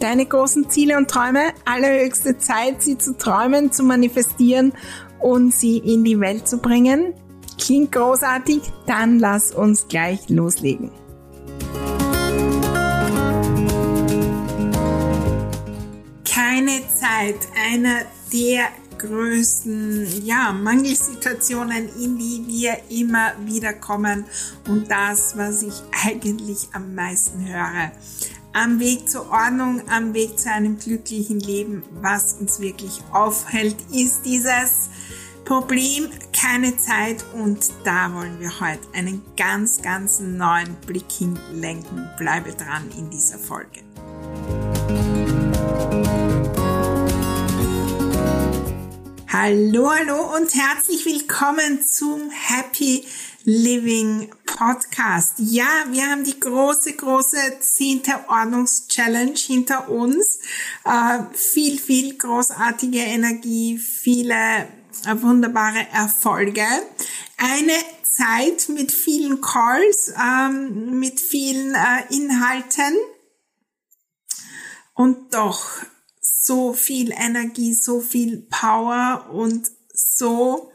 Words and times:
deine 0.00 0.26
großen 0.26 0.68
Ziele 0.70 0.96
und 0.96 1.08
Träume, 1.08 1.52
allerhöchste 1.64 2.38
Zeit, 2.38 2.82
sie 2.82 2.98
zu 2.98 3.16
träumen, 3.16 3.70
zu 3.70 3.84
manifestieren 3.84 4.72
und 5.20 5.54
sie 5.54 5.78
in 5.78 6.02
die 6.02 6.18
Welt 6.18 6.48
zu 6.48 6.58
bringen. 6.58 7.14
Klingt 7.58 7.92
großartig? 7.92 8.62
Dann 8.86 9.18
lass 9.18 9.52
uns 9.52 9.86
gleich 9.86 10.28
loslegen. 10.28 10.90
Keine 16.24 16.80
Zeit, 16.88 17.36
einer 17.70 18.00
der 18.32 18.68
größten 18.98 20.24
ja, 20.24 20.52
Mangelsituationen, 20.52 21.88
in 22.02 22.18
die 22.18 22.44
wir 22.46 22.76
immer 22.90 23.32
wieder 23.44 23.72
kommen 23.72 24.24
und 24.68 24.90
das, 24.90 25.36
was 25.36 25.62
ich 25.62 25.74
eigentlich 26.04 26.68
am 26.72 26.94
meisten 26.94 27.46
höre 27.46 27.92
am 28.52 28.80
Weg 28.80 29.08
zur 29.08 29.30
Ordnung, 29.30 29.82
am 29.88 30.12
Weg 30.14 30.38
zu 30.38 30.50
einem 30.50 30.78
glücklichen 30.78 31.40
Leben, 31.40 31.82
was 32.00 32.34
uns 32.34 32.60
wirklich 32.60 33.00
aufhält, 33.12 33.76
ist 33.92 34.22
dieses 34.24 34.88
Problem 35.44 36.08
keine 36.38 36.76
Zeit 36.76 37.24
und 37.34 37.70
da 37.84 38.12
wollen 38.12 38.40
wir 38.40 38.60
heute 38.60 38.86
einen 38.92 39.22
ganz, 39.36 39.82
ganz 39.82 40.20
neuen 40.20 40.74
Blick 40.86 41.10
hinlenken. 41.10 42.08
Bleibe 42.18 42.52
dran 42.52 42.90
in 42.96 43.10
dieser 43.10 43.38
Folge. 43.38 43.80
Hallo, 49.32 49.90
hallo 49.90 50.36
und 50.36 50.52
herzlich 50.54 51.06
willkommen 51.06 51.82
zum 51.82 52.30
Happy 52.30 53.04
Living 53.44 54.30
Podcast. 54.44 55.34
Ja, 55.38 55.86
wir 55.90 56.06
haben 56.10 56.24
die 56.24 56.38
große, 56.38 56.92
große 56.92 57.60
zehnte 57.60 58.12
Ordnungs-Challenge 58.28 59.36
hinter 59.36 59.88
uns. 59.88 60.40
Äh, 60.84 61.20
viel, 61.32 61.78
viel 61.78 62.18
großartige 62.18 62.98
Energie, 62.98 63.78
viele 63.78 64.68
wunderbare 65.04 65.86
Erfolge. 65.92 66.66
Eine 67.38 67.72
Zeit 68.02 68.68
mit 68.68 68.92
vielen 68.92 69.40
Calls, 69.40 70.12
ähm, 70.20 70.98
mit 70.98 71.18
vielen 71.18 71.74
äh, 71.74 72.14
Inhalten 72.14 72.94
und 74.94 75.32
doch 75.32 75.66
so 76.20 76.74
viel 76.74 77.12
Energie, 77.12 77.72
so 77.72 78.00
viel 78.00 78.46
Power 78.50 79.30
und 79.32 79.70
so 79.94 80.72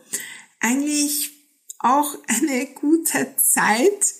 eigentlich 0.59 1.34
auch 1.80 2.16
eine 2.28 2.68
gute 2.68 3.36
Zeit, 3.38 4.16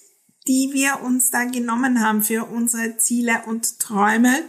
die 0.48 0.70
wir 0.74 1.02
uns 1.02 1.32
da 1.32 1.46
genommen 1.46 2.02
haben 2.02 2.24
für 2.24 2.46
unsere 2.46 2.98
Ziele 2.98 3.44
und 3.48 3.80
Träume. 3.80 4.44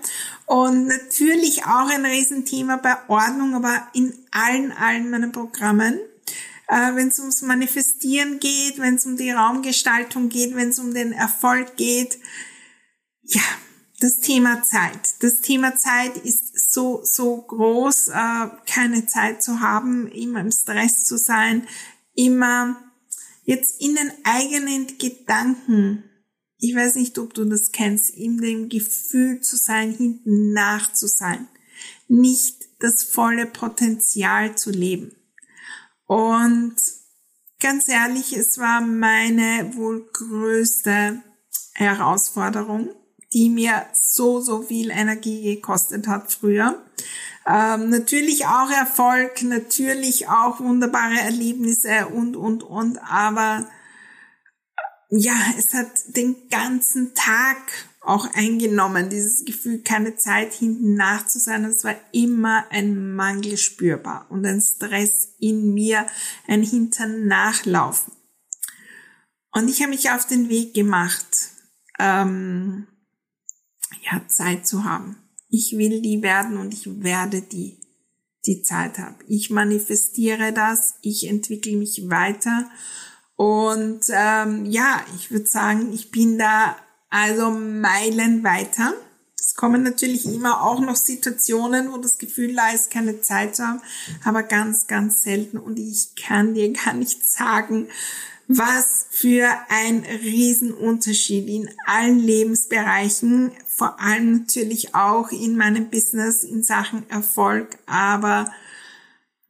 Und 0.45 0.87
natürlich 0.87 1.65
auch 1.65 1.89
ein 1.89 2.05
Riesenthema 2.05 2.77
bei 2.77 2.97
Ordnung, 3.09 3.55
aber 3.55 3.89
in 3.95 4.13
allen, 4.31 4.73
allen 4.73 5.11
meinen 5.11 5.33
Programmen. 5.33 5.99
Äh, 6.69 6.95
wenn 6.97 7.09
es 7.09 7.19
ums 7.19 7.43
Manifestieren 7.43 8.41
geht, 8.41 8.79
wenn 8.79 8.97
es 8.97 9.07
um 9.07 9.17
die 9.17 9.31
Raumgestaltung 9.31 10.29
geht, 10.29 10.55
wenn 10.55 10.71
es 10.71 10.79
um 10.79 10.93
den 10.93 11.13
Erfolg 11.13 11.77
geht. 11.77 12.19
Ja, 13.23 13.43
das 14.01 14.19
Thema 14.19 14.63
Zeit. 14.63 15.01
Das 15.21 15.41
Thema 15.41 15.77
Zeit 15.77 16.17
ist 16.19 16.73
so, 16.73 17.01
so 17.05 17.37
groß, 17.41 18.09
äh, 18.09 18.49
keine 18.67 19.07
Zeit 19.07 19.43
zu 19.43 19.61
haben, 19.61 20.09
immer 20.09 20.41
im 20.41 20.51
Stress 20.51 21.05
zu 21.05 21.17
sein, 21.17 21.67
immer 22.15 22.77
jetzt 23.47 23.81
in 23.81 23.95
den 23.95 24.13
eigenen 24.25 24.99
Gedanken, 24.99 26.05
ich 26.59 26.75
weiß 26.75 26.97
nicht, 26.97 27.19
ob 27.19 27.33
du 27.33 27.45
das 27.45 27.73
kennst, 27.73 28.11
in 28.11 28.39
dem 28.39 28.69
Gefühl 28.69 29.41
zu 29.41 29.57
sein, 29.57 29.93
hinten 29.93 30.53
nach 30.53 30.93
zu 30.93 31.07
sein, 31.07 31.49
nicht 32.09 32.67
das 32.81 33.03
volle 33.03 33.47
Potenzial 33.47 34.57
zu 34.57 34.71
leben. 34.71 35.13
Und 36.07 36.77
ganz 37.61 37.89
ehrlich, 37.89 38.37
es 38.37 38.59
war 38.59 38.81
meine 38.81 39.75
wohl 39.75 40.09
größte 40.13 41.23
Herausforderung, 41.75 42.91
die 43.33 43.51
mir 43.51 43.87
so, 43.93 44.41
so 44.41 44.63
viel 44.63 44.91
Energie 44.91 45.55
gekostet 45.55 46.07
hat 46.07 46.33
früher. 46.33 46.86
Ähm, 47.47 47.91
natürlich 47.91 48.47
auch 48.47 48.71
Erfolg, 48.71 49.43
natürlich 49.43 50.29
auch 50.29 50.59
wunderbare 50.59 51.21
Erlebnisse 51.21 52.09
und, 52.09 52.37
und, 52.37 52.65
und, 52.65 52.99
aber 52.99 53.69
ja, 55.11 55.37
es 55.57 55.73
hat 55.73 56.17
den 56.17 56.49
ganzen 56.49 57.15
Tag 57.15 57.57
auch 58.01 58.27
eingenommen, 58.35 59.11
dieses 59.11 59.45
Gefühl, 59.45 59.83
keine 59.83 60.17
Zeit 60.17 60.55
hinten 60.55 60.95
nach 60.95 61.27
zu 61.27 61.39
sein. 61.39 61.65
Es 61.65 61.85
war 61.85 61.95
immer 62.13 62.65
ein 62.71 63.15
Mangel 63.15 63.57
spürbar 63.57 64.27
und 64.29 64.45
ein 64.47 64.61
Stress 64.61 65.35
in 65.39 65.75
mir, 65.75 66.07
ein 66.47 66.63
Hintern 66.63 67.27
nachlaufen. 67.27 68.13
Und 69.53 69.69
ich 69.69 69.81
habe 69.83 69.91
mich 69.91 70.11
auf 70.11 70.27
den 70.27 70.49
Weg 70.49 70.75
gemacht, 70.75 71.51
ähm, 71.99 72.87
ja, 74.03 74.21
Zeit 74.29 74.67
zu 74.67 74.85
haben. 74.85 75.17
Ich 75.49 75.77
will 75.77 76.03
die 76.03 76.23
werden 76.23 76.57
und 76.57 76.75
ich 76.75 77.03
werde 77.03 77.43
die, 77.43 77.79
die 78.47 78.63
Zeit 78.63 78.99
haben. 78.99 79.17
Ich 79.29 79.51
manifestiere 79.51 80.53
das, 80.53 80.95
ich 81.03 81.29
entwickle 81.29 81.77
mich 81.77 82.09
weiter 82.09 82.69
und 83.37 84.01
ähm, 84.09 84.65
ja, 84.65 85.05
ich 85.17 85.31
würde 85.31 85.47
sagen, 85.47 85.93
ich 85.93 86.11
bin 86.11 86.39
da 86.39 86.77
also 87.11 87.51
Meilen 87.51 88.43
weiter. 88.43 88.95
Es 89.39 89.55
kommen 89.55 89.83
natürlich 89.83 90.25
immer 90.25 90.63
auch 90.63 90.81
noch 90.81 90.97
Situationen, 90.97 91.93
wo 91.93 91.99
das 91.99 92.19
Gefühl 92.19 92.55
da 92.55 92.71
ist, 92.71 92.91
keine 92.91 93.21
Zeit 93.21 93.57
zu 93.57 93.67
haben, 93.67 93.81
aber 94.25 94.43
ganz, 94.43 94.87
ganz 94.87 95.21
selten 95.21 95.59
und 95.59 95.79
ich 95.79 96.15
kann 96.17 96.55
dir 96.55 96.73
gar 96.85 96.95
nicht 96.95 97.25
sagen, 97.31 97.89
was 98.49 99.07
für 99.11 99.49
ein 99.69 100.05
Riesenunterschied 100.05 101.49
in 101.49 101.69
allen 101.87 102.19
Lebensbereichen, 102.19 103.51
vor 103.77 104.01
allem 104.01 104.33
natürlich 104.33 104.95
auch 104.95 105.31
in 105.31 105.57
meinem 105.57 105.91
Business 105.91 106.43
in 106.43 106.63
Sachen 106.63 107.09
Erfolg, 107.11 107.79
aber 107.85 108.51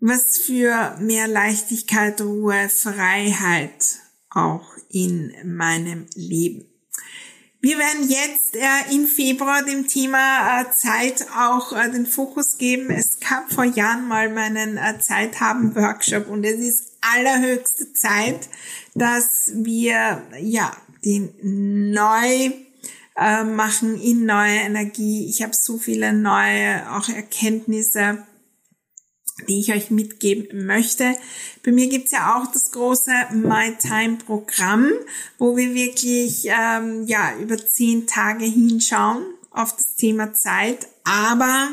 was 0.00 0.37
für 0.38 0.96
mehr 1.00 1.28
Leichtigkeit, 1.28 2.20
Ruhe, 2.20 2.69
Freiheit 2.69 4.00
auch 4.31 4.69
in 4.90 5.32
meinem 5.44 6.06
Leben. 6.17 6.67
Wir 7.61 7.78
werden 7.78 8.08
jetzt 8.08 8.55
äh, 8.55 8.94
im 8.94 9.06
Februar 9.06 9.64
dem 9.64 9.87
Thema 9.87 10.61
äh, 10.61 10.73
Zeit 10.73 11.26
auch 11.37 11.73
äh, 11.73 11.90
den 11.90 12.06
Fokus 12.06 12.58
geben. 12.58 12.90
Es 12.90 13.19
gab 13.20 13.52
vor 13.52 13.64
Jahren 13.64 14.06
mal 14.08 14.28
meinen 14.28 14.76
äh, 14.76 14.99
Zeithaben-Workshop 14.99 16.28
und 16.28 16.44
es 16.44 16.61
ist 16.61 16.93
allerhöchste 17.00 17.93
Zeit, 17.93 18.49
dass 18.94 19.52
wir 19.55 20.23
ja 20.38 20.76
den 21.05 21.93
neu 21.93 22.52
äh, 23.16 23.44
machen 23.44 24.00
in 24.00 24.26
neue 24.26 24.58
Energie. 24.58 25.28
Ich 25.28 25.42
habe 25.42 25.54
so 25.54 25.78
viele 25.78 26.12
neue 26.12 26.96
auch 26.96 27.08
Erkenntnisse 27.08 28.24
die 29.48 29.60
ich 29.60 29.72
euch 29.72 29.90
mitgeben 29.90 30.66
möchte. 30.66 31.14
Bei 31.64 31.72
mir 31.72 31.88
gibt's 31.88 32.12
ja 32.12 32.36
auch 32.36 32.50
das 32.50 32.70
große 32.70 33.12
My 33.32 33.76
Time 33.76 34.16
Programm, 34.16 34.90
wo 35.38 35.56
wir 35.56 35.74
wirklich 35.74 36.46
ähm, 36.46 37.04
ja 37.06 37.36
über 37.38 37.58
zehn 37.58 38.06
Tage 38.06 38.44
hinschauen 38.44 39.24
auf 39.50 39.76
das 39.76 39.94
Thema 39.94 40.32
Zeit. 40.32 40.88
Aber 41.04 41.68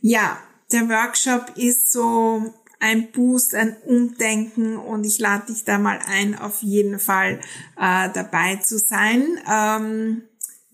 ja, 0.00 0.38
der 0.72 0.88
Workshop 0.88 1.56
ist 1.56 1.92
so 1.92 2.54
ein 2.80 3.10
Boost, 3.12 3.54
ein 3.54 3.76
Umdenken 3.86 4.76
und 4.76 5.04
ich 5.04 5.18
lade 5.18 5.52
dich 5.52 5.64
da 5.64 5.78
mal 5.78 5.98
ein, 6.06 6.38
auf 6.38 6.62
jeden 6.62 6.98
Fall 6.98 7.40
äh, 7.76 8.10
dabei 8.12 8.56
zu 8.56 8.78
sein. 8.78 9.40
Ähm, 9.50 10.22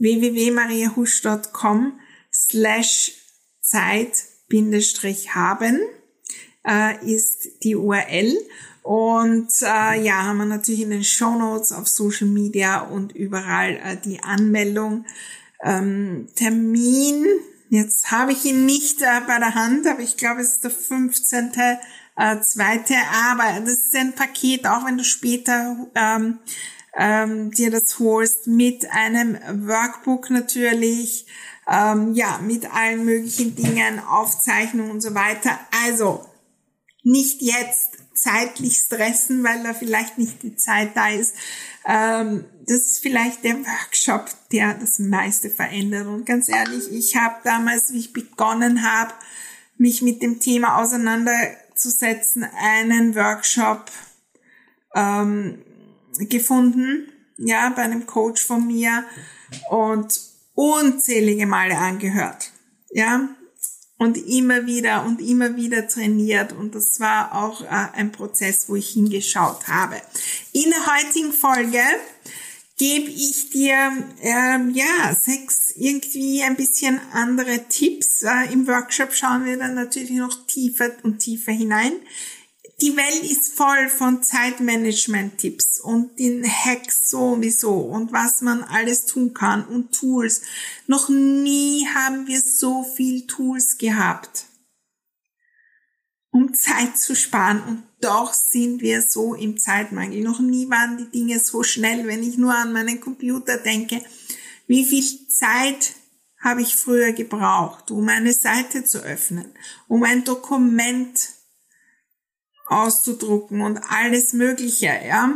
www.mariahusch.com 0.00 2.00
slash 2.32 3.12
Zeit-haben 3.60 5.80
äh, 6.66 7.06
ist 7.06 7.62
die 7.62 7.76
URL. 7.76 8.36
Und 8.82 9.52
äh, 9.62 10.02
ja, 10.02 10.24
haben 10.24 10.38
wir 10.38 10.46
natürlich 10.46 10.80
in 10.80 10.90
den 10.90 11.04
Show 11.04 11.36
Notes 11.36 11.70
auf 11.72 11.86
Social 11.86 12.26
Media 12.26 12.80
und 12.80 13.12
überall 13.12 13.76
äh, 13.76 13.96
die 14.02 14.20
Anmeldung. 14.22 15.04
Ähm, 15.62 16.28
Termin, 16.34 17.26
jetzt 17.68 18.10
habe 18.10 18.32
ich 18.32 18.46
ihn 18.46 18.64
nicht 18.64 19.02
äh, 19.02 19.20
bei 19.26 19.38
der 19.38 19.54
Hand, 19.54 19.86
aber 19.86 20.00
ich 20.00 20.16
glaube, 20.16 20.40
es 20.40 20.54
ist 20.54 20.64
der 20.64 20.70
15. 20.70 21.52
Äh, 22.16 22.40
zweite, 22.40 22.94
aber 23.30 23.60
das 23.60 23.74
ist 23.74 23.94
ein 23.94 24.14
Paket, 24.14 24.66
auch 24.66 24.86
wenn 24.86 24.98
du 24.98 25.04
später 25.04 25.86
ähm, 25.94 26.38
ähm, 26.96 27.50
dir 27.50 27.70
das 27.70 27.98
holst, 27.98 28.46
mit 28.46 28.90
einem 28.90 29.38
Workbook 29.66 30.30
natürlich, 30.30 31.26
ähm, 31.70 32.14
ja, 32.14 32.38
mit 32.42 32.72
allen 32.74 33.04
möglichen 33.04 33.54
Dingen, 33.54 34.00
Aufzeichnungen 34.00 34.90
und 34.90 35.00
so 35.00 35.14
weiter. 35.14 35.58
Also, 35.84 36.26
nicht 37.02 37.42
jetzt 37.42 37.98
zeitlich 38.14 38.76
stressen, 38.76 39.42
weil 39.44 39.62
da 39.62 39.72
vielleicht 39.72 40.18
nicht 40.18 40.42
die 40.42 40.56
Zeit 40.56 40.96
da 40.96 41.08
ist. 41.08 41.34
Ähm, 41.86 42.44
das 42.66 42.82
ist 42.82 42.98
vielleicht 43.02 43.44
der 43.44 43.56
Workshop, 43.56 44.26
der 44.52 44.74
das 44.74 44.98
meiste 44.98 45.48
verändert. 45.48 46.06
Und 46.06 46.26
ganz 46.26 46.48
ehrlich, 46.48 46.90
ich 46.92 47.16
habe 47.16 47.36
damals, 47.44 47.92
wie 47.92 47.98
ich 47.98 48.12
begonnen 48.12 48.82
habe, 48.84 49.12
mich 49.78 50.02
mit 50.02 50.22
dem 50.22 50.40
Thema 50.40 50.76
auseinanderzusetzen, 50.76 52.44
einen 52.44 53.14
Workshop 53.14 53.90
ähm, 54.94 55.62
gefunden, 56.18 57.08
ja, 57.36 57.70
bei 57.70 57.82
einem 57.82 58.06
Coach 58.06 58.44
von 58.44 58.66
mir 58.66 59.04
und 59.70 60.20
unzählige 60.54 61.46
Male 61.46 61.76
angehört, 61.76 62.50
ja, 62.90 63.28
und 63.98 64.16
immer 64.16 64.66
wieder 64.66 65.04
und 65.04 65.20
immer 65.20 65.56
wieder 65.56 65.86
trainiert 65.86 66.52
und 66.52 66.74
das 66.74 67.00
war 67.00 67.34
auch 67.34 67.62
äh, 67.62 67.66
ein 67.66 68.12
Prozess, 68.12 68.68
wo 68.68 68.76
ich 68.76 68.90
hingeschaut 68.90 69.68
habe. 69.68 70.00
In 70.52 70.70
der 70.70 70.86
heutigen 70.86 71.32
Folge 71.32 71.82
gebe 72.78 73.10
ich 73.10 73.50
dir 73.50 73.92
ähm, 74.22 74.70
ja 74.74 75.14
sechs 75.14 75.74
irgendwie 75.76 76.42
ein 76.42 76.56
bisschen 76.56 76.98
andere 77.12 77.68
Tipps. 77.68 78.22
Äh, 78.22 78.50
Im 78.54 78.66
Workshop 78.66 79.12
schauen 79.12 79.44
wir 79.44 79.58
dann 79.58 79.74
natürlich 79.74 80.12
noch 80.12 80.46
tiefer 80.46 80.92
und 81.02 81.18
tiefer 81.18 81.52
hinein 81.52 81.92
die 82.80 82.96
Welt 82.96 83.30
ist 83.30 83.52
voll 83.52 83.88
von 83.88 84.22
Zeitmanagement-Tipps 84.22 85.80
und 85.80 86.18
den 86.18 86.44
Hacks 86.44 87.10
sowieso 87.10 87.74
und 87.74 88.12
was 88.12 88.40
man 88.40 88.62
alles 88.62 89.06
tun 89.06 89.34
kann 89.34 89.66
und 89.66 89.92
Tools. 89.92 90.42
Noch 90.86 91.08
nie 91.08 91.86
haben 91.94 92.26
wir 92.26 92.40
so 92.40 92.82
viel 92.84 93.26
Tools 93.26 93.76
gehabt, 93.76 94.46
um 96.30 96.54
Zeit 96.54 96.96
zu 96.96 97.14
sparen 97.14 97.62
und 97.62 97.82
doch 98.00 98.32
sind 98.32 98.80
wir 98.80 99.02
so 99.02 99.34
im 99.34 99.58
Zeitmangel. 99.58 100.22
Noch 100.22 100.40
nie 100.40 100.70
waren 100.70 100.96
die 100.96 101.10
Dinge 101.10 101.38
so 101.38 101.62
schnell, 101.62 102.06
wenn 102.06 102.22
ich 102.22 102.38
nur 102.38 102.54
an 102.54 102.72
meinen 102.72 103.00
Computer 103.00 103.58
denke. 103.58 104.02
Wie 104.66 104.86
viel 104.86 105.04
Zeit 105.28 105.94
habe 106.42 106.62
ich 106.62 106.76
früher 106.76 107.12
gebraucht, 107.12 107.90
um 107.90 108.08
eine 108.08 108.32
Seite 108.32 108.84
zu 108.84 109.02
öffnen, 109.02 109.52
um 109.88 110.02
ein 110.02 110.24
Dokument 110.24 111.20
auszudrucken 112.70 113.60
und 113.60 113.78
alles 113.88 114.32
Mögliche, 114.32 114.92
ja. 115.06 115.34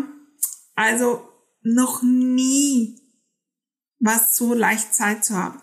Also 0.74 1.28
noch 1.62 2.02
nie 2.02 3.00
war 3.98 4.20
es 4.20 4.36
so 4.36 4.54
leicht 4.54 4.94
Zeit 4.94 5.24
zu 5.24 5.34
haben. 5.34 5.60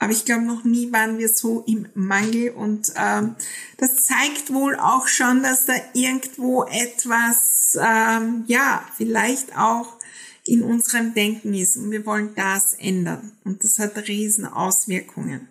Aber 0.00 0.12
ich 0.12 0.24
glaube, 0.24 0.44
noch 0.44 0.64
nie 0.64 0.92
waren 0.92 1.18
wir 1.18 1.28
so 1.28 1.64
im 1.66 1.88
Mangel 1.94 2.50
und 2.50 2.92
ähm, 2.96 3.34
das 3.78 4.04
zeigt 4.04 4.52
wohl 4.52 4.76
auch 4.76 5.08
schon, 5.08 5.42
dass 5.42 5.66
da 5.66 5.74
irgendwo 5.92 6.64
etwas, 6.64 7.76
ähm, 7.80 8.44
ja, 8.46 8.84
vielleicht 8.96 9.56
auch 9.56 9.98
in 10.44 10.62
unserem 10.62 11.14
Denken 11.14 11.52
ist 11.52 11.76
und 11.76 11.90
wir 11.90 12.06
wollen 12.06 12.34
das 12.36 12.74
ändern. 12.74 13.36
Und 13.44 13.64
das 13.64 13.78
hat 13.78 13.96
riesen 14.08 14.46
Auswirkungen 14.46 15.48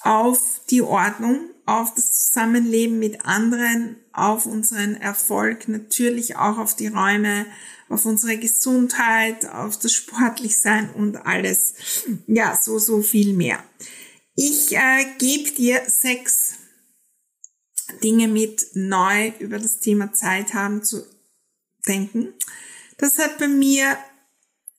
auf 0.00 0.62
die 0.70 0.82
Ordnung, 0.82 1.51
auf 1.66 1.94
das 1.94 2.28
Zusammenleben 2.28 2.98
mit 2.98 3.24
anderen, 3.24 3.96
auf 4.12 4.46
unseren 4.46 4.96
Erfolg, 4.96 5.68
natürlich 5.68 6.36
auch 6.36 6.58
auf 6.58 6.74
die 6.74 6.88
Räume, 6.88 7.46
auf 7.88 8.04
unsere 8.04 8.38
Gesundheit, 8.38 9.46
auf 9.46 9.78
das 9.78 9.92
Sportlichsein 9.92 10.90
und 10.90 11.16
alles. 11.16 11.74
Ja, 12.26 12.58
so, 12.60 12.78
so 12.78 13.02
viel 13.02 13.34
mehr. 13.34 13.62
Ich 14.34 14.72
äh, 14.72 15.04
gebe 15.18 15.50
dir 15.50 15.82
sechs 15.86 16.54
Dinge 18.02 18.28
mit, 18.28 18.66
neu 18.74 19.32
über 19.38 19.58
das 19.58 19.80
Thema 19.80 20.12
Zeit 20.12 20.54
haben 20.54 20.82
zu 20.82 21.04
denken. 21.86 22.32
Das 22.96 23.18
hat 23.18 23.38
bei 23.38 23.48
mir 23.48 23.98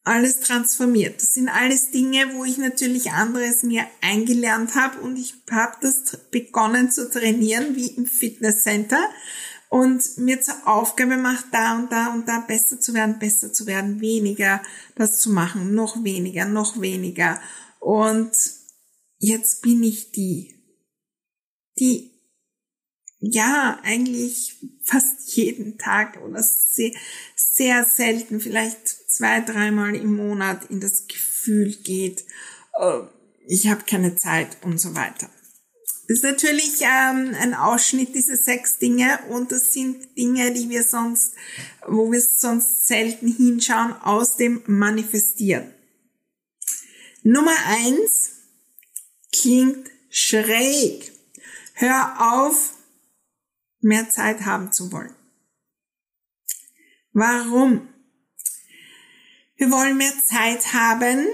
alles 0.03 0.41
transformiert. 0.41 1.21
Das 1.21 1.33
sind 1.33 1.47
alles 1.47 1.91
Dinge, 1.91 2.33
wo 2.33 2.43
ich 2.43 2.57
natürlich 2.57 3.11
anderes 3.11 3.63
mir 3.63 3.85
eingelernt 4.01 4.75
habe 4.75 4.99
und 4.99 5.17
ich 5.17 5.35
habe 5.49 5.77
das 5.81 6.17
begonnen 6.29 6.91
zu 6.91 7.09
trainieren 7.09 7.75
wie 7.75 7.87
im 7.87 8.05
Fitnesscenter 8.05 9.01
und 9.69 10.17
mir 10.17 10.41
zur 10.41 10.67
Aufgabe 10.67 11.17
macht, 11.17 11.45
da 11.51 11.77
und 11.77 11.91
da 11.91 12.13
und 12.13 12.27
da 12.27 12.41
besser 12.41 12.79
zu 12.79 12.93
werden, 12.93 13.17
besser 13.17 13.53
zu 13.53 13.65
werden, 13.65 14.01
weniger 14.01 14.61
das 14.95 15.19
zu 15.19 15.31
machen, 15.31 15.73
noch 15.73 16.03
weniger, 16.03 16.45
noch 16.45 16.79
weniger. 16.79 17.41
Und 17.79 18.31
jetzt 19.19 19.61
bin 19.61 19.81
ich 19.81 20.11
die, 20.11 20.53
die 21.79 22.11
ja 23.19 23.79
eigentlich 23.83 24.57
fast 24.83 25.35
jeden 25.35 25.77
Tag 25.77 26.21
oder 26.21 26.43
sehr, 26.43 26.91
sehr 27.35 27.85
selten, 27.85 28.41
vielleicht 28.41 29.02
zwei, 29.13 29.41
dreimal 29.41 29.95
im 29.95 30.15
Monat 30.15 30.69
in 30.69 30.79
das 30.79 31.07
Gefühl 31.07 31.75
geht, 31.83 32.25
äh, 32.79 33.01
ich 33.47 33.67
habe 33.67 33.83
keine 33.85 34.15
Zeit 34.15 34.57
und 34.63 34.79
so 34.79 34.95
weiter. 34.95 35.29
Das 36.07 36.17
ist 36.17 36.23
natürlich 36.23 36.81
ähm, 36.81 37.33
ein 37.39 37.53
Ausschnitt 37.53 38.13
dieser 38.13 38.35
sechs 38.35 38.77
Dinge 38.77 39.19
und 39.29 39.51
das 39.51 39.71
sind 39.71 40.17
Dinge, 40.17 40.51
die 40.53 40.69
wir 40.69 40.83
sonst, 40.83 41.33
wo 41.87 42.11
wir 42.11 42.21
sonst 42.21 42.87
selten 42.87 43.27
hinschauen, 43.27 43.93
aus 44.01 44.35
dem 44.35 44.61
Manifestieren. 44.65 45.73
Nummer 47.23 47.55
eins 47.67 48.31
klingt 49.31 49.89
schräg. 50.09 51.13
Hör 51.73 52.33
auf, 52.33 52.73
mehr 53.79 54.09
Zeit 54.09 54.41
haben 54.41 54.71
zu 54.73 54.91
wollen. 54.91 55.15
Warum? 57.13 57.92
Wir 59.63 59.71
wollen 59.71 59.95
mehr 59.95 60.13
Zeit 60.25 60.73
haben, 60.73 61.25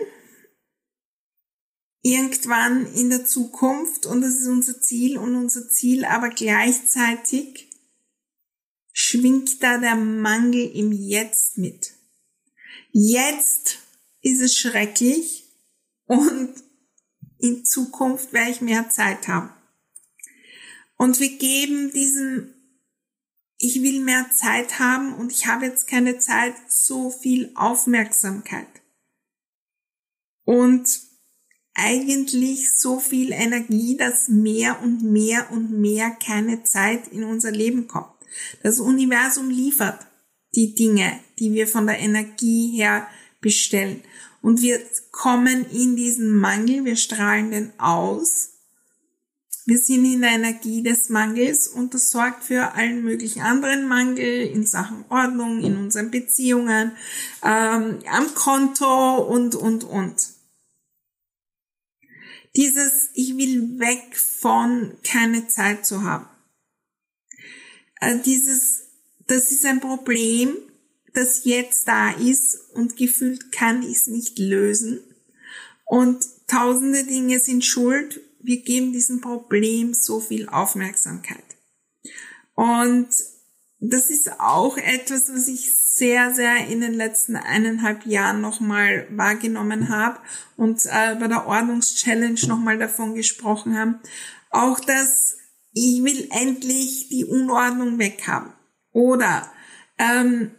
irgendwann 2.03 2.85
in 2.93 3.09
der 3.09 3.25
Zukunft 3.25 4.05
und 4.05 4.21
das 4.21 4.35
ist 4.35 4.45
unser 4.45 4.79
Ziel 4.79 5.17
und 5.17 5.35
unser 5.35 5.67
Ziel, 5.67 6.05
aber 6.05 6.29
gleichzeitig 6.29 7.71
schwingt 8.93 9.63
da 9.63 9.79
der 9.79 9.95
Mangel 9.95 10.63
im 10.75 10.91
Jetzt 10.91 11.57
mit. 11.57 11.93
Jetzt 12.91 13.79
ist 14.21 14.41
es 14.41 14.55
schrecklich 14.55 15.45
und 16.05 16.53
in 17.39 17.65
Zukunft 17.65 18.31
werde 18.31 18.51
ich 18.51 18.61
mehr 18.61 18.91
Zeit 18.91 19.27
haben. 19.27 19.51
Und 20.97 21.19
wir 21.19 21.35
geben 21.35 21.91
diesem 21.93 22.53
ich 23.59 23.83
will 23.83 23.99
mehr 23.99 24.25
Zeit 24.33 24.79
haben 24.79 25.13
und 25.13 25.31
ich 25.31 25.45
habe 25.45 25.65
jetzt 25.65 25.85
keine 25.87 26.17
Zeit, 26.17 26.55
so 26.69 27.11
viel 27.11 27.51
Aufmerksamkeit. 27.55 28.67
Und 30.45 30.87
eigentlich 31.75 32.77
so 32.77 32.99
viel 32.99 33.31
Energie, 33.31 33.97
dass 33.97 34.29
mehr 34.29 34.81
und 34.81 35.03
mehr 35.03 35.51
und 35.51 35.71
mehr 35.71 36.09
keine 36.11 36.63
Zeit 36.63 37.09
in 37.09 37.23
unser 37.23 37.51
Leben 37.51 37.87
kommt. 37.87 38.13
Das 38.63 38.79
Universum 38.79 39.49
liefert 39.49 40.07
die 40.55 40.73
Dinge, 40.73 41.19
die 41.37 41.53
wir 41.53 41.67
von 41.67 41.85
der 41.85 41.99
Energie 41.99 42.71
her 42.75 43.07
bestellen. 43.41 44.01
Und 44.41 44.61
wir 44.61 44.79
kommen 45.11 45.69
in 45.69 45.97
diesen 45.97 46.33
Mangel, 46.33 46.85
wir 46.85 46.95
strahlen 46.95 47.51
den 47.51 47.73
aus 47.77 48.58
wir 49.69 49.77
sind 49.77 50.03
in 50.03 50.21
der 50.21 50.31
Energie 50.31 50.81
des 50.81 51.09
Mangels 51.09 51.67
und 51.67 51.93
das 51.93 52.09
sorgt 52.09 52.43
für 52.43 52.73
allen 52.73 53.03
möglichen 53.03 53.43
anderen 53.43 53.87
Mangel 53.87 54.47
in 54.47 54.65
Sachen 54.65 55.05
Ordnung, 55.09 55.63
in 55.63 55.77
unseren 55.77 56.09
Beziehungen, 56.09 56.93
ähm, 57.43 57.99
am 58.09 58.33
Konto 58.33 59.17
und, 59.17 59.53
und, 59.53 59.83
und. 59.83 60.15
Dieses, 62.55 63.09
ich 63.13 63.37
will 63.37 63.77
weg 63.77 64.17
von 64.17 64.97
keine 65.03 65.47
Zeit 65.47 65.85
zu 65.85 66.01
haben. 66.01 66.27
Äh, 68.01 68.17
dieses, 68.25 68.87
das 69.27 69.51
ist 69.51 69.65
ein 69.65 69.81
Problem, 69.81 70.57
das 71.13 71.45
jetzt 71.45 71.87
da 71.87 72.09
ist 72.09 72.57
und 72.73 72.97
gefühlt 72.97 73.51
kann 73.51 73.83
ich 73.83 73.97
es 73.97 74.07
nicht 74.07 74.39
lösen. 74.39 74.99
Und 75.85 76.25
tausende 76.47 77.03
Dinge 77.03 77.37
sind 77.39 77.63
schuld. 77.63 78.19
Wir 78.41 78.61
geben 78.61 78.93
diesem 78.93 79.21
Problem 79.21 79.93
so 79.93 80.19
viel 80.19 80.47
Aufmerksamkeit. 80.49 81.43
Und 82.55 83.09
das 83.79 84.09
ist 84.09 84.39
auch 84.39 84.77
etwas, 84.77 85.29
was 85.33 85.47
ich 85.47 85.73
sehr, 85.73 86.33
sehr 86.33 86.67
in 86.67 86.81
den 86.81 86.93
letzten 86.93 87.35
eineinhalb 87.35 88.05
Jahren 88.05 88.41
nochmal 88.41 89.07
wahrgenommen 89.11 89.89
habe 89.89 90.19
und 90.57 90.85
äh, 90.85 91.15
bei 91.15 91.27
der 91.27 91.47
Ordnungschallenge 91.47 92.47
nochmal 92.47 92.77
davon 92.77 93.15
gesprochen 93.15 93.77
haben. 93.77 93.99
Auch 94.49 94.79
dass 94.79 95.37
ich 95.71 96.03
will 96.03 96.27
endlich 96.31 97.07
die 97.09 97.25
Unordnung 97.25 97.99
weghaben. 97.99 98.53
Oder 98.91 99.49
ähm, 99.97 100.51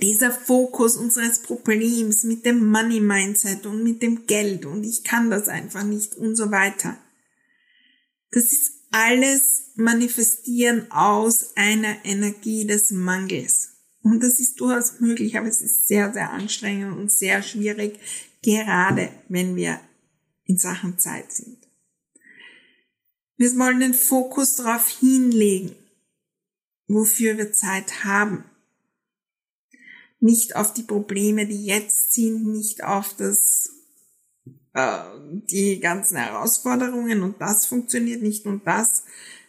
dieser 0.00 0.30
Fokus 0.30 0.96
unseres 0.96 1.40
Problems 1.40 2.24
mit 2.24 2.44
dem 2.46 2.70
Money 2.70 3.00
Mindset 3.00 3.66
und 3.66 3.82
mit 3.82 4.02
dem 4.02 4.26
Geld 4.26 4.66
und 4.66 4.84
ich 4.84 5.04
kann 5.04 5.30
das 5.30 5.48
einfach 5.48 5.84
nicht 5.84 6.14
und 6.14 6.36
so 6.36 6.50
weiter. 6.50 6.96
Das 8.30 8.52
ist 8.52 8.72
alles 8.90 9.72
manifestieren 9.76 10.90
aus 10.90 11.56
einer 11.56 12.04
Energie 12.04 12.66
des 12.66 12.90
Mangels. 12.90 13.70
Und 14.02 14.22
das 14.22 14.40
ist 14.40 14.60
durchaus 14.60 15.00
möglich, 15.00 15.36
aber 15.36 15.48
es 15.48 15.60
ist 15.60 15.88
sehr, 15.88 16.12
sehr 16.12 16.30
anstrengend 16.30 16.96
und 16.96 17.12
sehr 17.12 17.42
schwierig, 17.42 17.98
gerade 18.42 19.10
wenn 19.28 19.56
wir 19.56 19.80
in 20.44 20.56
Sachen 20.56 20.98
Zeit 20.98 21.32
sind. 21.32 21.58
Wir 23.36 23.54
wollen 23.56 23.80
den 23.80 23.94
Fokus 23.94 24.56
darauf 24.56 24.88
hinlegen, 24.88 25.76
wofür 26.86 27.36
wir 27.36 27.52
Zeit 27.52 28.04
haben. 28.04 28.44
Nicht 30.20 30.56
auf 30.56 30.72
die 30.72 30.82
Probleme, 30.82 31.46
die 31.46 31.64
jetzt 31.64 32.12
sind, 32.12 32.46
nicht 32.46 32.82
auf 32.84 33.14
das, 33.16 33.70
äh, 34.74 34.98
die 35.50 35.80
ganzen 35.80 36.16
Herausforderungen 36.16 37.22
und 37.22 37.40
das 37.40 37.66
funktioniert 37.66 38.22
nicht 38.22 38.46
und 38.46 38.66
das. 38.66 39.04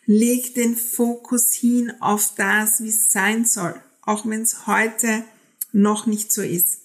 Leg 0.05 0.55
den 0.55 0.75
Fokus 0.75 1.53
hin 1.53 1.93
auf 1.99 2.33
das, 2.35 2.81
wie 2.81 2.89
es 2.89 3.11
sein 3.11 3.45
soll, 3.45 3.75
auch 4.01 4.25
wenn 4.25 4.41
es 4.41 4.67
heute 4.67 5.23
noch 5.71 6.05
nicht 6.05 6.31
so 6.31 6.41
ist. 6.41 6.81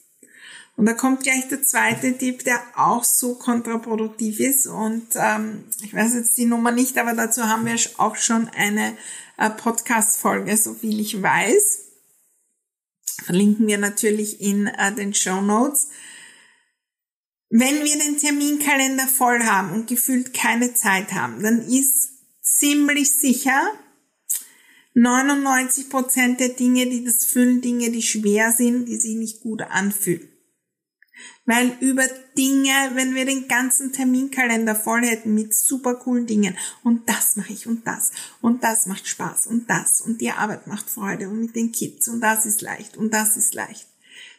Und 0.77 0.87
da 0.87 0.93
kommt 0.93 1.23
gleich 1.23 1.47
der 1.49 1.63
zweite 1.63 2.19
Tipp, 2.19 2.45
der 2.45 2.61
auch 2.77 3.05
so 3.05 3.35
kontraproduktiv 3.35 4.41
ist. 4.41 4.67
Und 4.67 5.07
ähm, 5.15 5.65
ich 5.83 5.95
weiß 5.95 6.15
jetzt 6.15 6.37
die 6.37 6.47
Nummer 6.47 6.73
nicht, 6.73 6.99
aber 6.99 7.13
dazu 7.13 7.45
haben 7.45 7.65
wir 7.65 7.77
auch 7.99 8.17
schon 8.17 8.49
eine 8.49 8.97
äh, 9.37 9.51
Podcast-Folge, 9.51 10.57
so 10.57 10.75
viel 10.75 10.99
ich 10.99 11.23
weiß. 11.23 11.81
Verlinken 13.23 13.67
wir 13.67 13.79
natürlich 13.79 14.41
in 14.41 14.67
äh, 14.67 14.95
den 14.95 15.15
Show 15.15 15.41
Notes. 15.41 15.89
Wenn 17.51 17.85
wir 17.85 17.99
den 17.99 18.19
Terminkalender 18.19 19.07
voll 19.07 19.45
haben 19.45 19.73
und 19.73 19.87
gefühlt 19.87 20.35
keine 20.35 20.75
Zeit 20.75 21.13
haben, 21.13 21.43
dann 21.43 21.61
ist 21.61 22.11
ziemlich 22.43 23.13
sicher 23.13 23.71
99 24.95 25.89
Prozent 25.89 26.41
der 26.41 26.51
Dinge, 26.51 26.87
die 26.87 27.05
das 27.05 27.25
füllen, 27.25 27.61
Dinge, 27.61 27.91
die 27.91 28.03
schwer 28.03 28.53
sind, 28.53 28.87
die 28.87 28.97
sich 28.97 29.15
nicht 29.15 29.41
gut 29.41 29.63
anfühlen. 29.63 30.29
Weil 31.45 31.77
über 31.81 32.07
Dinge, 32.37 32.73
wenn 32.95 33.15
wir 33.15 33.25
den 33.25 33.49
ganzen 33.49 33.93
Terminkalender 33.93 34.75
voll 34.75 35.05
hätten 35.05 35.35
mit 35.35 35.55
super 35.55 35.95
coolen 35.95 36.27
Dingen 36.27 36.57
und 36.83 37.09
das 37.09 37.37
mache 37.37 37.53
ich 37.53 37.67
und 37.67 37.87
das 37.87 38.13
und 38.41 38.65
das 38.65 38.87
macht 38.87 39.07
Spaß 39.07 39.47
und 39.47 39.69
das 39.69 40.01
und 40.01 40.21
die 40.21 40.31
Arbeit 40.31 40.67
macht 40.67 40.91
Freude 40.91 41.29
und 41.29 41.41
mit 41.41 41.57
den 41.57 41.71
Kids 41.71 42.09
und 42.09 42.21
das 42.21 42.47
ist 42.47 42.63
leicht 42.63 42.97
und 42.97 43.13
das 43.13 43.37
ist 43.37 43.55
leicht, 43.55 43.87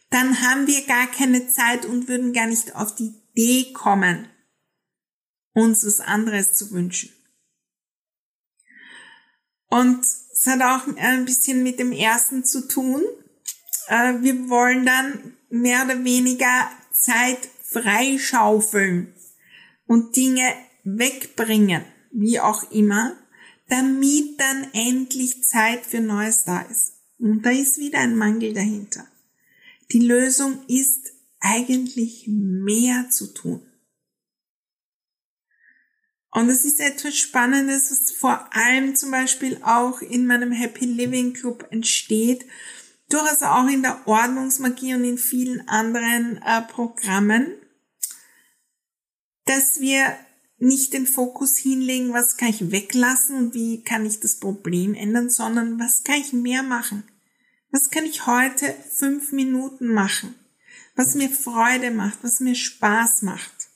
dann 0.09 0.41
haben 0.41 0.67
wir 0.67 0.85
gar 0.85 1.07
keine 1.07 1.47
Zeit 1.47 1.85
und 1.85 2.07
würden 2.07 2.33
gar 2.33 2.47
nicht 2.47 2.75
auf 2.75 2.95
die 2.95 3.13
Idee 3.33 3.73
kommen, 3.73 4.27
uns 5.53 5.85
was 5.85 5.99
anderes 5.99 6.53
zu 6.53 6.71
wünschen. 6.71 7.11
Und 9.67 10.03
es 10.03 10.45
hat 10.47 10.61
auch 10.61 10.87
ein 10.97 11.25
bisschen 11.25 11.63
mit 11.63 11.79
dem 11.79 11.91
ersten 11.91 12.45
zu 12.45 12.67
tun. 12.67 13.03
Äh, 13.87 14.21
wir 14.21 14.49
wollen 14.49 14.85
dann 14.85 15.35
mehr 15.55 15.85
oder 15.85 16.03
weniger 16.03 16.69
Zeit 16.91 17.47
freischaufeln 17.63 19.13
und 19.87 20.15
Dinge 20.15 20.53
wegbringen, 20.83 21.83
wie 22.11 22.39
auch 22.39 22.71
immer, 22.71 23.15
damit 23.67 24.39
dann 24.39 24.67
endlich 24.73 25.43
Zeit 25.43 25.85
für 25.85 26.01
Neues 26.01 26.43
da 26.43 26.61
ist. 26.61 26.93
Und 27.17 27.43
da 27.43 27.51
ist 27.51 27.77
wieder 27.77 27.99
ein 27.99 28.15
Mangel 28.15 28.53
dahinter. 28.53 29.07
Die 29.91 30.05
Lösung 30.05 30.59
ist 30.67 31.13
eigentlich 31.39 32.25
mehr 32.27 33.09
zu 33.09 33.33
tun. 33.33 33.65
Und 36.31 36.49
es 36.49 36.65
ist 36.65 36.81
etwas 36.81 37.15
Spannendes, 37.15 37.91
was 37.91 38.11
vor 38.11 38.53
allem 38.53 38.95
zum 38.95 39.09
Beispiel 39.09 39.59
auch 39.63 40.01
in 40.01 40.27
meinem 40.27 40.51
Happy 40.51 40.85
Living 40.85 41.33
Club 41.33 41.65
entsteht, 41.71 42.45
durchaus 43.09 43.41
auch 43.41 43.67
in 43.67 43.81
der 43.81 44.07
Ordnungsmagie 44.07 44.95
und 44.95 45.03
in 45.03 45.17
vielen 45.17 45.67
anderen 45.67 46.41
äh, 46.43 46.61
Programmen, 46.61 47.53
dass 49.45 49.79
wir 49.79 50.17
nicht 50.57 50.93
den 50.93 51.05
Fokus 51.05 51.57
hinlegen, 51.57 52.13
was 52.13 52.37
kann 52.37 52.49
ich 52.49 52.71
weglassen 52.71 53.37
und 53.37 53.53
wie 53.53 53.83
kann 53.83 54.05
ich 54.05 54.19
das 54.19 54.39
Problem 54.39 54.93
ändern, 54.93 55.29
sondern 55.29 55.79
was 55.79 56.03
kann 56.03 56.19
ich 56.19 56.33
mehr 56.33 56.63
machen? 56.63 57.03
Was 57.71 57.89
kann 57.89 58.05
ich 58.05 58.25
heute 58.25 58.73
fünf 58.89 59.31
Minuten 59.31 59.93
machen? 59.93 60.33
Was 60.95 61.13
mir 61.15 61.29
Freude 61.29 61.91
macht, 61.91 62.19
was 62.23 62.39
mir 62.39 62.55
Spaß 62.55 63.21
macht. 63.23 63.69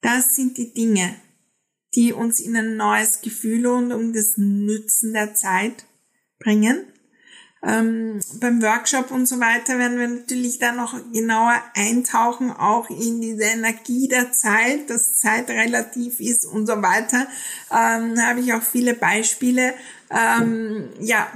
Das 0.00 0.34
sind 0.34 0.58
die 0.58 0.74
Dinge, 0.74 1.14
die 1.94 2.12
uns 2.12 2.40
in 2.40 2.56
ein 2.56 2.76
neues 2.76 3.20
Gefühl 3.20 3.66
und 3.66 3.92
um 3.92 4.12
das 4.12 4.36
Nützen 4.36 5.12
der 5.12 5.34
Zeit 5.34 5.86
bringen. 6.42 6.86
Ähm, 7.64 8.18
beim 8.40 8.60
Workshop 8.60 9.12
und 9.12 9.26
so 9.26 9.38
weiter 9.38 9.78
werden 9.78 9.98
wir 9.98 10.08
natürlich 10.08 10.58
dann 10.58 10.76
noch 10.76 10.94
genauer 11.12 11.62
eintauchen, 11.74 12.50
auch 12.50 12.90
in 12.90 13.20
diese 13.20 13.44
Energie 13.44 14.08
der 14.08 14.32
Zeit, 14.32 14.90
dass 14.90 15.18
Zeit 15.18 15.48
relativ 15.48 16.18
ist 16.18 16.44
und 16.44 16.66
so 16.66 16.82
weiter. 16.82 17.28
Ähm, 17.70 18.16
da 18.16 18.30
habe 18.30 18.40
ich 18.40 18.52
auch 18.52 18.62
viele 18.62 18.94
Beispiele. 18.94 19.74
Ähm, 20.10 20.88
ja, 20.98 21.28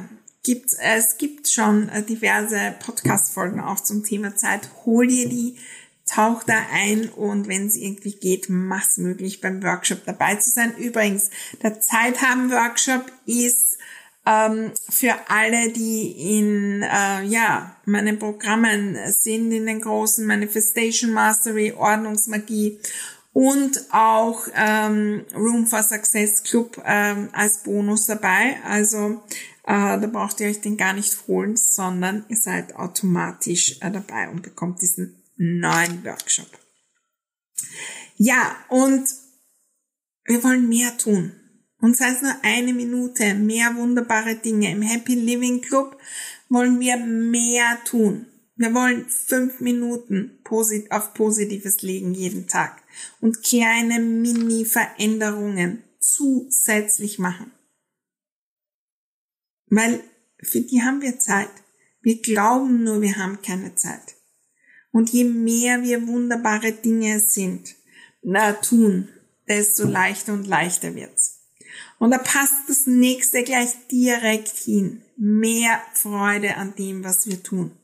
gibt, 0.43 0.71
es 0.81 1.17
gibt 1.17 1.49
schon 1.49 1.91
diverse 2.09 2.75
Podcast-Folgen 2.85 3.61
auch 3.61 3.81
zum 3.81 4.03
Thema 4.03 4.35
Zeit. 4.35 4.69
Hol 4.85 5.07
dir 5.07 5.29
die, 5.29 5.57
tauch 6.07 6.45
da 6.45 6.55
ein 6.73 7.09
und 7.09 7.49
wenn 7.49 7.67
es 7.67 7.77
irgendwie 7.77 8.15
geht, 8.15 8.47
mach's 8.49 8.97
möglich 8.97 9.41
beim 9.41 9.63
Workshop 9.63 10.05
dabei 10.07 10.37
zu 10.37 10.51
sein. 10.51 10.75
Übrigens, 10.77 11.31
der 11.63 11.81
Zeithaben-Workshop 11.81 13.13
ist 13.27 13.66
ähm, 14.27 14.73
für 14.91 15.15
alle, 15.29 15.71
die 15.71 16.39
in 16.39 16.83
äh, 16.83 17.23
ja 17.25 17.77
meinen 17.85 18.19
Programmen 18.19 18.99
sind, 19.07 19.53
in 19.53 19.67
den 19.67 19.81
großen 19.81 20.27
Manifestation 20.27 21.13
Mastery, 21.13 21.73
Ordnungsmagie 21.73 22.81
und 23.33 23.85
auch 23.93 24.49
ähm, 24.55 25.25
Room 25.35 25.67
for 25.67 25.83
Success 25.83 26.43
Club 26.43 26.83
ähm, 26.85 27.29
als 27.33 27.63
Bonus 27.63 28.07
dabei. 28.07 28.57
Also 28.65 29.23
äh, 29.63 30.01
da 30.01 30.07
braucht 30.07 30.41
ihr 30.41 30.49
euch 30.49 30.61
den 30.61 30.77
gar 30.77 30.95
nicht 30.95 31.27
holen, 31.29 31.57
sondern 31.57 32.25
ihr 32.29 32.37
seid 32.37 32.75
automatisch 32.77 33.79
äh, 33.81 33.91
dabei 33.91 34.29
und 34.29 34.43
bekommt 34.43 34.83
diesen 34.83 35.23
neuen 35.37 36.05
Workshop. 36.05 36.49
Ja, 38.17 38.57
und 38.69 39.07
wir 40.25 40.43
wollen 40.43 40.69
mehr 40.69 40.97
tun. 40.97 41.33
Und 41.81 41.97
sei 41.97 42.09
es 42.11 42.23
nur 42.23 42.35
eine 42.43 42.73
Minute, 42.73 43.35
mehr 43.35 43.77
wunderbare 43.77 44.37
Dinge. 44.37 44.71
Im 44.71 44.83
Happy 44.83 45.15
Living 45.15 45.61
Club 45.61 45.99
wollen 46.49 46.81
wir 46.81 46.97
mehr 46.97 47.79
tun. 47.85 48.27
Wir 48.57 48.73
wollen 48.73 49.07
fünf 49.09 49.61
Minuten 49.61 50.39
auf 50.91 51.13
Positives 51.13 51.83
legen 51.83 52.15
jeden 52.15 52.47
Tag 52.47 52.83
und 53.21 53.43
kleine 53.43 54.01
Mini-Veränderungen 54.01 55.85
zusätzlich 55.99 57.19
machen. 57.19 57.53
Weil 59.67 60.03
für 60.43 60.61
die 60.61 60.83
haben 60.83 61.03
wir 61.03 61.19
Zeit. 61.19 61.51
Wir 62.01 62.23
glauben 62.23 62.85
nur, 62.85 63.03
wir 63.03 63.17
haben 63.17 63.43
keine 63.43 63.75
Zeit. 63.75 64.17
Und 64.93 65.11
je 65.11 65.25
mehr 65.25 65.83
wir 65.83 66.07
wunderbare 66.07 66.73
Dinge 66.73 67.21
sind, 67.21 67.75
na, 68.23 68.53
tun, 68.55 69.09
desto 69.47 69.87
leichter 69.87 70.33
und 70.33 70.47
leichter 70.47 70.95
wird's. 70.95 71.36
Und 71.99 72.11
da 72.11 72.19
passt 72.19 72.69
das 72.69 72.87
nächste 72.87 73.43
gleich 73.43 73.71
direkt 73.91 74.57
hin. 74.57 75.03
Mehr 75.17 75.81
Freude 75.95 76.57
an 76.57 76.75
dem, 76.77 77.05
was 77.05 77.27
wir 77.27 77.43
tun. 77.43 77.77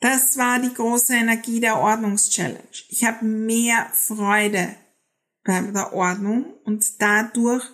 Das 0.00 0.38
war 0.38 0.58
die 0.58 0.72
große 0.72 1.14
Energie 1.14 1.60
der 1.60 1.78
Ordnungschallenge. 1.78 2.62
Ich 2.88 3.04
habe 3.04 3.24
mehr 3.24 3.90
Freude 3.92 4.74
bei 5.44 5.60
der 5.60 5.92
Ordnung 5.92 6.46
und 6.64 7.02
dadurch 7.02 7.64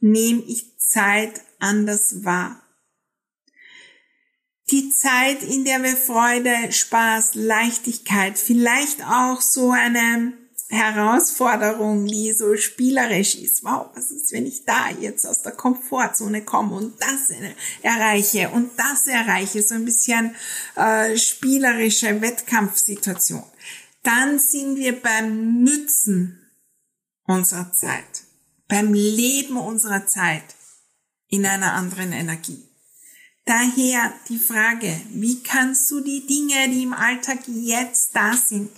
nehme 0.00 0.42
ich 0.46 0.78
Zeit 0.78 1.40
anders 1.58 2.24
wahr. 2.24 2.62
Die 4.70 4.88
Zeit, 4.90 5.42
in 5.42 5.64
der 5.64 5.82
wir 5.82 5.96
Freude, 5.96 6.72
Spaß, 6.72 7.34
Leichtigkeit, 7.34 8.38
vielleicht 8.38 9.04
auch 9.04 9.42
so 9.42 9.72
eine 9.72 10.32
Herausforderung, 10.68 12.06
die 12.06 12.32
so 12.32 12.56
spielerisch 12.56 13.34
ist. 13.34 13.64
Wow, 13.64 13.90
was 13.94 14.10
ist, 14.10 14.32
wenn 14.32 14.46
ich 14.46 14.64
da 14.64 14.90
jetzt 14.90 15.26
aus 15.26 15.42
der 15.42 15.52
Komfortzone 15.52 16.42
komme 16.44 16.74
und 16.74 16.94
das 17.00 17.36
erreiche 17.82 18.48
und 18.50 18.70
das 18.78 19.06
erreiche, 19.06 19.62
so 19.62 19.74
ein 19.74 19.84
bisschen 19.84 20.34
äh, 20.76 21.16
spielerische 21.16 22.20
Wettkampfsituation. 22.20 23.44
Dann 24.02 24.38
sind 24.38 24.76
wir 24.76 25.00
beim 25.00 25.62
Nützen 25.62 26.40
unserer 27.26 27.72
Zeit, 27.72 28.24
beim 28.68 28.92
Leben 28.92 29.56
unserer 29.56 30.06
Zeit 30.06 30.54
in 31.28 31.46
einer 31.46 31.72
anderen 31.72 32.12
Energie. 32.12 32.68
Daher 33.46 34.12
die 34.28 34.38
Frage, 34.38 34.98
wie 35.10 35.42
kannst 35.42 35.90
du 35.90 36.00
die 36.00 36.26
Dinge, 36.26 36.70
die 36.70 36.84
im 36.84 36.94
Alltag 36.94 37.40
jetzt 37.46 38.16
da 38.16 38.34
sind, 38.34 38.70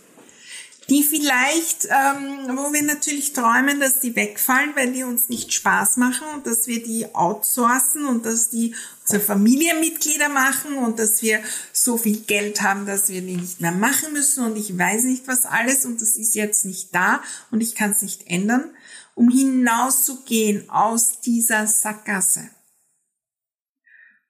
die 0.89 1.03
vielleicht, 1.03 1.87
ähm, 1.87 2.57
wo 2.57 2.73
wir 2.73 2.83
natürlich 2.83 3.33
träumen, 3.33 3.81
dass 3.81 3.99
die 3.99 4.15
wegfallen, 4.15 4.77
weil 4.77 4.93
die 4.93 5.03
uns 5.03 5.29
nicht 5.29 5.53
Spaß 5.53 5.97
machen 5.97 6.27
und 6.35 6.47
dass 6.47 6.69
wir 6.69 6.83
die 6.83 7.13
outsourcen 7.13 8.05
und 8.07 8.25
dass 8.25 8.51
die 8.51 8.75
unsere 9.03 9.21
Familienmitglieder 9.21 10.29
machen 10.29 10.79
und 10.79 10.99
dass 10.99 11.23
wir 11.23 11.41
so 11.73 11.97
viel 11.97 12.21
Geld 12.21 12.63
haben, 12.63 12.87
dass 12.87 13.09
wir 13.09 13.21
die 13.21 13.37
nicht 13.37 13.61
mehr 13.61 13.73
machen 13.73 14.13
müssen 14.13 14.45
und 14.45 14.57
ich 14.57 14.77
weiß 14.77 15.05
nicht 15.05 15.27
was 15.27 15.45
alles 15.45 15.85
und 15.85 16.01
das 16.01 16.15
ist 16.17 16.35
jetzt 16.35 16.65
nicht 16.65 16.95
da 16.95 17.21
und 17.51 17.61
ich 17.61 17.75
kann 17.75 17.91
es 17.91 18.03
nicht 18.03 18.29
ändern, 18.29 18.71
um 19.15 19.29
hinauszugehen 19.29 20.71
aus 20.71 21.21
dieser 21.21 21.67
Sackgasse 21.67 22.49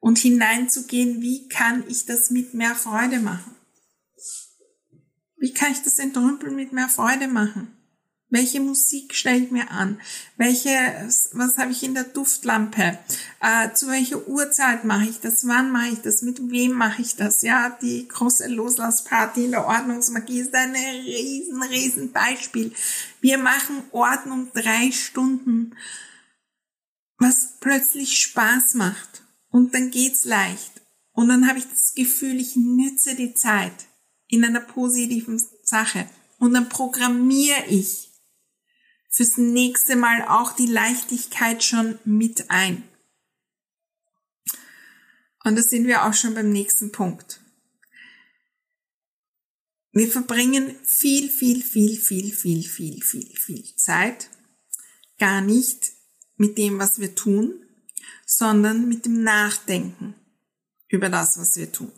und 0.01 0.19
hineinzugehen, 0.19 1.21
wie 1.21 1.49
kann 1.49 1.85
ich 1.89 2.07
das 2.07 2.31
mit 2.31 2.55
mehr 2.55 2.75
Freude 2.75 3.19
machen? 3.19 3.56
Wie 5.39 5.53
kann 5.53 5.73
ich 5.73 5.83
das 5.83 5.99
Entrümpeln 5.99 6.57
mit 6.57 6.73
mehr 6.73 6.89
Freude 6.89 7.29
machen? 7.29 7.77
Welche 8.29 8.59
Musik 8.59 9.15
stelle 9.15 9.45
ich 9.45 9.51
mir 9.53 9.71
an? 9.71 10.01
Welche, 10.37 10.69
was 11.33 11.59
habe 11.59 11.71
ich 11.71 11.85
in 11.85 11.95
der 11.95 12.05
Duftlampe? 12.05 12.99
Äh, 13.41 13.73
zu 13.73 13.87
welcher 13.87 14.27
Uhrzeit 14.27 14.85
mache 14.85 15.05
ich 15.05 15.21
das? 15.21 15.47
Wann 15.47 15.71
mache 15.71 15.91
ich 15.93 16.01
das? 16.01 16.23
Mit 16.23 16.51
wem 16.51 16.73
mache 16.73 17.03
ich 17.03 17.15
das? 17.15 17.43
Ja, 17.43 17.71
die 17.81 18.09
große 18.09 18.49
Loslassparty 18.49 19.45
in 19.45 19.51
der 19.53 19.67
Ordnungsmagie 19.67 20.41
ist 20.41 20.55
ein 20.55 20.75
riesen, 20.75 21.63
riesen 21.63 22.11
Beispiel. 22.11 22.73
Wir 23.21 23.39
machen 23.39 23.85
Ordnung 23.93 24.51
drei 24.53 24.91
Stunden, 24.91 25.77
was 27.19 27.59
plötzlich 27.61 28.19
Spaß 28.19 28.75
macht. 28.75 29.23
Und 29.51 29.73
dann 29.73 29.93
geht's 29.93 30.25
leicht. 30.25 30.73
Und 31.13 31.29
dann 31.29 31.49
habe 31.49 31.61
ich 31.61 31.69
das 31.69 31.95
Gefühl, 31.95 32.41
ich 32.41 32.57
nütze 32.57 33.15
die 33.15 33.35
Zeit 33.35 33.87
in 34.29 34.45
einer 34.45 34.61
positiven 34.61 35.43
Sache. 35.63 36.09
Und 36.39 36.55
dann 36.55 36.69
programmiere 36.69 37.65
ich 37.69 38.11
fürs 39.11 39.37
nächste 39.39 39.97
Mal 39.97 40.23
auch 40.29 40.53
die 40.53 40.67
Leichtigkeit 40.67 41.63
schon 41.65 41.99
mit 42.05 42.51
ein. 42.51 42.83
Und 45.45 45.57
da 45.57 45.63
sind 45.63 45.87
wir 45.87 46.05
auch 46.05 46.15
schon 46.15 46.35
beim 46.35 46.51
nächsten 46.51 46.93
Punkt. 46.93 47.41
Wir 49.93 50.09
verbringen 50.09 50.77
viel, 50.83 51.31
viel, 51.31 51.63
viel, 51.63 51.97
viel, 51.97 52.33
viel, 52.33 52.63
viel, 52.65 53.03
viel, 53.03 53.37
viel 53.37 53.77
Zeit 53.77 54.29
gar 55.19 55.41
nicht 55.41 55.93
mit 56.37 56.59
dem, 56.59 56.79
was 56.79 56.99
wir 56.99 57.15
tun, 57.15 57.65
sondern 58.27 58.89
mit 58.89 59.07
dem 59.07 59.23
Nachdenken 59.23 60.15
über 60.89 61.09
das, 61.09 61.39
was 61.39 61.57
wir 61.57 61.73
tun 61.73 61.93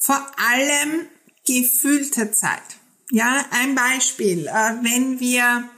vor 0.00 0.26
allem 0.36 1.06
gefühlte 1.46 2.32
Zeit. 2.32 2.62
Ja, 3.10 3.44
ein 3.50 3.74
Beispiel. 3.74 4.46
Äh, 4.46 4.74
wenn 4.82 5.20
wir, 5.20 5.68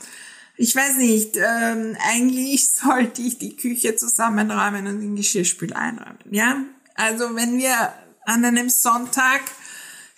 ich 0.57 0.75
weiß 0.75 0.97
nicht, 0.99 1.37
ähm, 1.37 1.97
eigentlich 2.09 2.69
sollte 2.75 3.23
ich 3.23 3.39
die 3.39 3.57
Küche 3.57 3.97
zusammenräumen 3.97 4.87
und 4.87 5.01
den 5.01 5.17
Geschirrspül 5.17 5.73
einräumen. 5.73 6.19
Ja, 6.31 6.57
also 6.95 7.35
wenn 7.35 7.59
wir 7.59 7.93
an 8.25 8.45
einem 8.45 8.71
Sonntag 8.71 9.41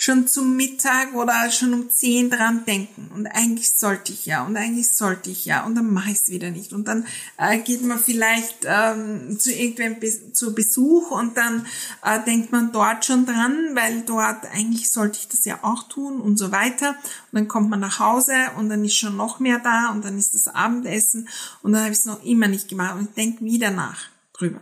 schon 0.05 0.29
zum 0.29 0.55
Mittag 0.55 1.14
oder 1.14 1.51
schon 1.51 1.73
um 1.73 1.90
zehn 1.90 2.29
dran 2.29 2.64
denken. 2.67 3.11
Und 3.14 3.27
eigentlich 3.27 3.73
sollte 3.73 4.12
ich 4.12 4.27
ja, 4.27 4.45
und 4.45 4.55
eigentlich 4.57 4.95
sollte 4.95 5.31
ich 5.31 5.47
ja, 5.47 5.64
und 5.64 5.75
dann 5.77 5.93
mache 5.93 6.11
ich 6.11 6.19
es 6.19 6.29
wieder 6.29 6.51
nicht. 6.51 6.75
Und 6.75 6.87
dann 6.88 7.07
äh, 7.38 7.59
geht 7.59 7.83
man 7.83 7.99
vielleicht 7.99 8.59
ähm, 8.64 9.40
zu 9.40 9.51
irgendwem 9.51 9.99
be 9.99 10.33
zu 10.33 10.55
Besuch 10.55 11.11
und 11.11 11.38
dann 11.38 11.67
äh, 12.03 12.23
denkt 12.23 12.53
man 12.53 12.71
dort 12.71 13.07
schon 13.07 13.25
dran, 13.25 13.71
weil 13.75 14.03
dort 14.03 14.45
eigentlich 14.53 14.90
sollte 14.90 15.19
ich 15.19 15.29
das 15.29 15.47
ja 15.47 15.61
auch 15.62 15.88
tun 15.88 16.21
und 16.21 16.38
so 16.38 16.53
weiter. 16.53 16.90
Und 16.90 17.38
dann 17.38 17.49
kommt 17.49 17.71
man 17.71 17.81
nach 17.81 17.99
Hause 17.99 18.35
und 18.59 18.69
dann 18.69 18.85
ist 18.85 18.97
schon 18.97 19.17
noch 19.17 19.40
mehr 19.40 19.59
da 19.59 19.90
und 19.90 20.05
dann 20.05 20.19
ist 20.19 20.35
das 20.35 20.49
Abendessen 20.49 21.29
und 21.62 21.73
dann 21.73 21.83
habe 21.83 21.93
ich 21.93 21.99
es 21.99 22.05
noch 22.05 22.23
immer 22.23 22.49
nicht 22.49 22.69
gemacht 22.69 22.97
und 22.97 23.09
ich 23.09 23.14
denke 23.14 23.43
wieder 23.45 23.71
nach 23.71 24.03
drüber. 24.35 24.61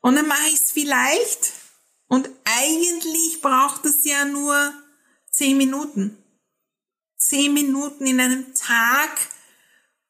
Und 0.00 0.14
dann 0.16 0.28
mache 0.28 0.48
ich 0.48 0.60
es 0.60 0.70
vielleicht 0.70 1.61
und 2.12 2.28
eigentlich 2.44 3.40
braucht 3.40 3.86
es 3.86 4.04
ja 4.04 4.26
nur 4.26 4.54
zehn 5.30 5.56
Minuten. 5.56 6.22
Zehn 7.16 7.54
Minuten 7.54 8.06
in 8.06 8.20
einem 8.20 8.54
Tag, 8.54 9.08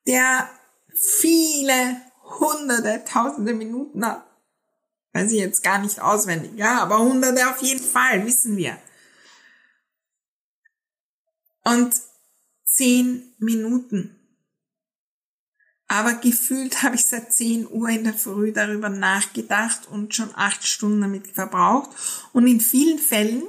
der 0.08 0.50
viele 0.92 2.00
hunderte, 2.40 3.04
tausende 3.04 3.54
Minuten 3.54 4.04
hat. 4.04 4.26
Weiß 5.12 5.30
ich 5.30 5.38
jetzt 5.38 5.62
gar 5.62 5.78
nicht 5.78 6.00
auswendig, 6.00 6.50
ja, 6.56 6.80
aber 6.80 6.98
hunderte 6.98 7.48
auf 7.48 7.62
jeden 7.62 7.84
Fall, 7.84 8.26
wissen 8.26 8.56
wir. 8.56 8.76
Und 11.62 11.94
zehn 12.64 13.32
Minuten. 13.38 14.21
Aber 15.92 16.14
gefühlt 16.14 16.82
habe 16.82 16.94
ich 16.94 17.04
seit 17.04 17.34
10 17.34 17.70
Uhr 17.70 17.90
in 17.90 18.04
der 18.04 18.14
Früh 18.14 18.50
darüber 18.50 18.88
nachgedacht 18.88 19.88
und 19.90 20.14
schon 20.14 20.30
acht 20.34 20.66
Stunden 20.66 21.02
damit 21.02 21.26
verbraucht. 21.26 21.90
Und 22.32 22.46
in 22.46 22.62
vielen 22.62 22.98
Fällen, 22.98 23.42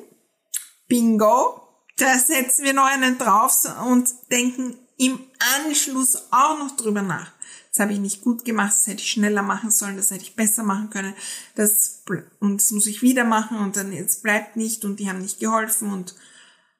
bingo, 0.90 1.62
da 1.96 2.20
setzen 2.20 2.66
wir 2.66 2.74
noch 2.74 2.84
einen 2.84 3.18
drauf 3.18 3.66
und 3.88 4.10
denken 4.30 4.76
im 4.98 5.22
Anschluss 5.56 6.18
auch 6.32 6.60
noch 6.60 6.76
drüber 6.76 7.02
nach. 7.02 7.32
Das 7.72 7.80
habe 7.80 7.94
ich 7.94 8.00
nicht 8.00 8.22
gut 8.22 8.44
gemacht, 8.44 8.74
das 8.74 8.88
hätte 8.88 9.04
ich 9.04 9.12
schneller 9.12 9.42
machen 9.42 9.72
sollen, 9.72 9.96
das 9.96 10.12
hätte 10.12 10.24
ich 10.24 10.36
besser 10.36 10.64
machen 10.64 10.90
können. 10.90 11.14
Das, 11.56 12.04
und 12.42 12.60
das 12.60 12.72
muss 12.72 12.88
ich 12.88 13.02
wieder 13.02 13.24
machen 13.24 13.58
und 13.60 13.78
dann 13.78 13.94
jetzt 13.94 14.22
bleibt 14.22 14.58
nicht 14.58 14.84
und 14.84 15.00
die 15.00 15.08
haben 15.08 15.22
nicht 15.22 15.40
geholfen 15.40 15.94
und 15.94 16.14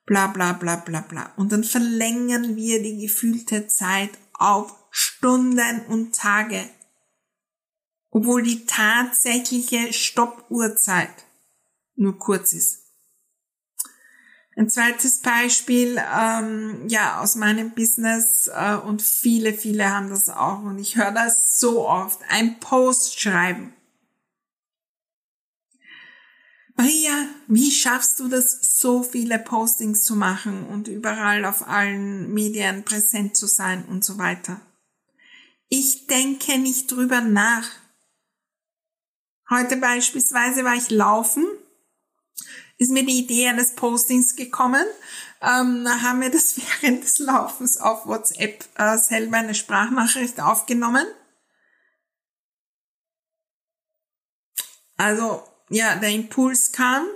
bla 0.06 0.28
bla 0.28 0.52
bla 0.52 0.76
bla 0.76 0.99
bla. 0.99 1.32
Und 1.38 1.54
dann 1.54 1.63
verlängern 1.63 2.58
wir 2.58 2.84
die 2.84 2.99
gefühlte 2.99 3.67
Zeit 3.67 4.12
auf 4.34 4.82
Stunden 4.95 5.82
und 5.88 6.13
Tage, 6.13 6.69
obwohl 8.12 8.43
die 8.43 8.67
tatsächliche 8.67 9.91
Stoppuhrzeit 9.91 11.25
nur 11.95 12.19
kurz 12.19 12.53
ist. 12.53 12.84
Ein 14.56 14.69
zweites 14.69 15.21
Beispiel, 15.21 15.99
ähm, 16.15 16.88
ja, 16.88 17.21
aus 17.21 17.34
meinem 17.34 17.71
Business 17.71 18.51
äh, 18.53 18.75
und 18.75 19.01
viele, 19.01 19.53
viele 19.53 19.89
haben 19.89 20.12
das 20.12 20.29
auch 20.29 20.62
und 20.62 20.77
ich 20.77 20.95
höre 20.95 21.12
das 21.12 21.60
so 21.60 21.89
oft. 21.89 22.19
Ein 22.29 22.60
Post 22.60 23.19
schreiben. 23.19 23.73
Maria, 26.75 27.29
wie 27.47 27.71
schaffst 27.71 28.19
du 28.19 28.27
das, 28.27 28.77
so 28.77 29.01
viele 29.01 29.39
Postings 29.39 30.03
zu 30.03 30.15
machen 30.15 30.67
und 30.67 30.88
überall 30.88 31.45
auf 31.45 31.67
allen 31.67 32.32
Medien 32.32 32.84
präsent 32.84 33.36
zu 33.36 33.47
sein 33.47 33.86
und 33.86 34.06
so 34.06 34.19
weiter? 34.19 34.62
Ich 35.75 36.05
denke 36.05 36.59
nicht 36.59 36.91
drüber 36.91 37.21
nach. 37.21 37.67
Heute 39.49 39.75
beispielsweise 39.77 40.63
war 40.63 40.75
ich 40.75 40.91
laufen, 40.91 41.47
ist 42.77 42.91
mir 42.91 43.03
die 43.03 43.17
Idee 43.17 43.47
eines 43.47 43.73
Postings 43.73 44.36
gekommen, 44.36 44.86
ähm, 45.41 45.88
haben 46.03 46.21
wir 46.21 46.29
das 46.29 46.57
während 46.81 47.03
des 47.03 47.17
Laufens 47.17 47.77
auf 47.77 48.05
WhatsApp 48.05 48.63
äh, 48.75 48.99
selber 48.99 49.38
eine 49.38 49.55
Sprachnachricht 49.55 50.39
aufgenommen. 50.39 51.07
Also 54.95 55.41
ja, 55.69 55.95
der 55.95 56.12
Impuls 56.12 56.71
kam 56.71 57.07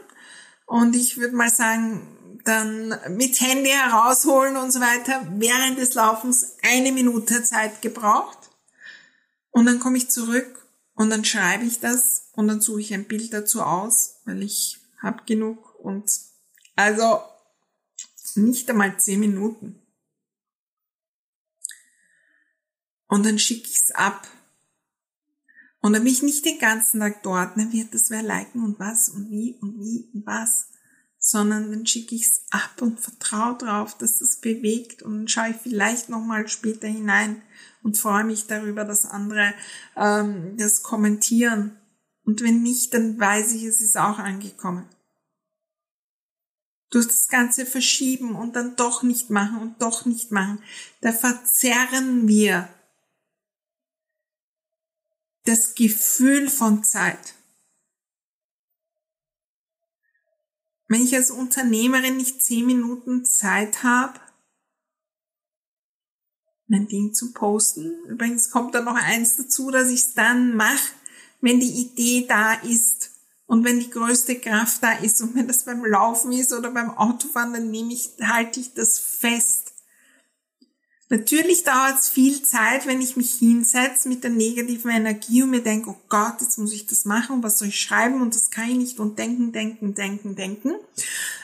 und 0.66 0.96
ich 0.96 1.18
würde 1.18 1.36
mal 1.36 1.52
sagen, 1.52 2.42
dann 2.44 2.98
mit 3.10 3.40
Handy 3.40 3.70
herausholen 3.70 4.58
und 4.58 4.72
so 4.72 4.80
weiter, 4.80 5.28
während 5.36 5.78
des 5.78 5.94
Laufens 5.94 6.56
eine 6.64 6.92
Minute 6.92 7.44
Zeit 7.44 7.84
gebraucht. 7.84 8.47
Und 9.58 9.66
dann 9.66 9.80
komme 9.80 9.98
ich 9.98 10.08
zurück 10.08 10.68
Und 10.94 11.10
dann 11.10 11.26
schreibe 11.26 11.64
ich 11.64 11.80
das 11.80 12.30
und 12.34 12.48
dann 12.48 12.62
suche 12.62 12.82
ich 12.82 12.94
ein 12.94 13.08
Bild 13.08 13.34
dazu 13.34 13.62
aus, 13.62 14.22
weil 14.26 14.44
ich 14.44 14.80
habe 15.00 15.24
genug 15.26 15.80
und 15.80 16.12
also 16.76 17.22
nicht 18.36 18.70
einmal 18.70 19.00
zehn 19.00 19.20
Minuten. 19.20 19.80
Und 23.08 23.26
dann 23.26 23.38
schicke 23.38 23.68
ich 23.68 23.78
es 23.78 23.92
ab. 23.92 24.28
Und 25.82 25.94
dann 25.94 26.04
bin 26.04 26.14
ich 26.14 26.24
nicht 26.24 26.46
den 26.46 26.60
ganzen 26.60 27.00
Tag 27.00 27.22
dort, 27.24 27.58
ne, 27.58 27.72
wird 27.72 27.94
das 27.94 28.10
wer 28.10 28.24
liken 28.24 28.64
und 28.64 28.80
was 28.80 29.10
und 29.10 29.30
wie 29.32 29.56
und 29.62 29.80
wie 29.80 30.10
und 30.14 30.26
was, 30.26 30.70
sondern 31.20 31.72
dann 31.72 31.86
schicke 31.86 32.16
ich 32.16 32.26
es 32.26 32.42
ab 32.52 32.82
und 32.82 33.00
vertraue 33.00 33.58
darauf, 33.58 33.98
dass 33.98 34.22
es 34.22 34.40
bewegt 34.40 35.04
und 35.04 35.16
dann 35.16 35.28
schaue 35.28 35.50
ich 35.50 35.58
vielleicht 35.58 36.10
nochmal 36.10 36.48
später 36.48 36.88
hinein 36.88 37.42
und 37.88 37.98
freue 37.98 38.26
mich 38.26 38.48
darüber, 38.48 38.84
dass 38.84 39.06
andere 39.06 39.54
ähm, 39.96 40.58
das 40.58 40.84
kommentieren. 40.84 41.78
Und 42.26 42.44
wenn 42.44 42.62
nicht, 42.62 42.94
dann 42.94 43.18
weiß 43.18 43.54
ich, 43.54 43.64
es 43.64 43.80
ist 43.80 43.98
auch 43.98 44.20
angekommen. 44.20 44.86
Durch 46.90 47.08
das 47.08 47.30
Ganze 47.30 47.66
verschieben 47.66 48.36
und 48.36 48.58
dann 48.58 48.76
doch 48.76 49.04
nicht 49.04 49.30
machen 49.30 49.60
und 49.60 49.82
doch 49.82 50.04
nicht 50.04 50.34
machen, 50.34 50.62
da 51.00 51.14
verzerren 51.14 52.28
wir 52.28 52.68
das 55.46 55.74
Gefühl 55.74 56.50
von 56.50 56.84
Zeit. 56.84 57.36
Wenn 60.90 61.04
ich 61.04 61.16
als 61.16 61.32
Unternehmerin 61.32 62.18
nicht 62.18 62.42
zehn 62.42 62.66
Minuten 62.66 63.24
Zeit 63.24 63.82
habe, 63.84 64.20
mein 66.68 66.88
Ding 66.88 67.14
zu 67.14 67.32
posten, 67.32 67.94
übrigens 68.08 68.52
kommt 68.52 68.76
da 68.76 68.82
noch 68.82 68.96
eins 68.96 69.38
dazu, 69.38 69.72
dass 69.72 69.90
ich 69.90 70.02
es 70.02 70.14
dann 70.14 70.56
mache, 70.56 70.94
wenn 71.42 71.60
die 71.60 71.82
Idee 71.82 72.26
da 72.28 72.54
ist 72.54 73.12
und 73.46 73.64
wenn 73.64 73.80
die 73.80 73.90
größte 73.90 74.36
Kraft 74.36 74.84
da 74.84 74.92
ist 74.94 75.22
und 75.22 75.36
wenn 75.36 75.48
das 75.48 75.64
beim 75.64 75.86
Laufen 75.86 76.32
ist 76.34 76.54
oder 76.54 76.72
beim 76.72 76.92
Autofahren, 76.92 77.54
dann 77.54 77.72
nehme 77.72 77.94
ich, 77.94 78.10
halte 78.22 78.60
ich 78.60 78.74
das 78.74 79.00
fest. 79.00 79.74
Natürlich 81.10 81.64
dauert 81.64 82.00
es 82.02 82.10
viel 82.10 82.44
Zeit, 82.44 82.86
wenn 82.86 83.00
ich 83.00 83.16
mich 83.16 83.36
hinsetze 83.36 84.10
mit 84.10 84.26
der 84.26 84.32
negativen 84.32 84.92
Energie 84.92 85.42
und 85.42 85.52
mir 85.52 85.64
denke, 85.64 85.92
oh 85.92 86.02
Gott, 86.10 86.42
jetzt 86.42 86.58
muss 86.58 86.74
ich 86.74 86.86
das 86.86 87.06
machen, 87.06 87.42
was 87.44 87.60
soll 87.60 87.70
ich 87.70 87.80
schreiben 87.80 88.22
und 88.22 88.36
das 88.36 88.52
kann 88.52 88.70
ich 88.70 88.76
nicht 88.76 89.00
und 89.00 89.18
denken, 89.18 89.54
denken, 89.54 89.96
denken, 89.96 90.36
denken. 90.36 90.72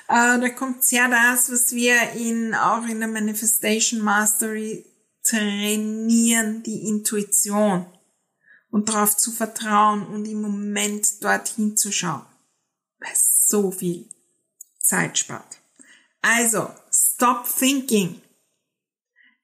Äh, 0.10 0.40
da 0.40 0.50
kommt 0.50 0.84
sehr 0.84 1.08
das, 1.08 1.50
was 1.50 1.72
wir 1.72 1.96
in, 2.12 2.54
auch 2.54 2.86
in 2.86 3.00
der 3.00 3.08
Manifestation 3.08 4.02
Mastery 4.02 4.84
trainieren, 5.34 6.62
die 6.64 6.88
Intuition 6.88 7.86
und 8.70 8.90
darauf 8.90 9.18
zu 9.18 9.32
vertrauen 9.32 10.06
und 10.08 10.26
im 10.26 10.42
Moment 10.42 11.24
dorthin 11.24 11.76
zu 11.76 11.92
schauen, 11.92 12.26
weil 13.00 13.14
so 13.16 13.72
viel 13.72 14.08
Zeit 14.80 15.18
spart. 15.18 15.58
Also, 16.22 16.70
stop 16.92 17.48
thinking. 17.58 18.22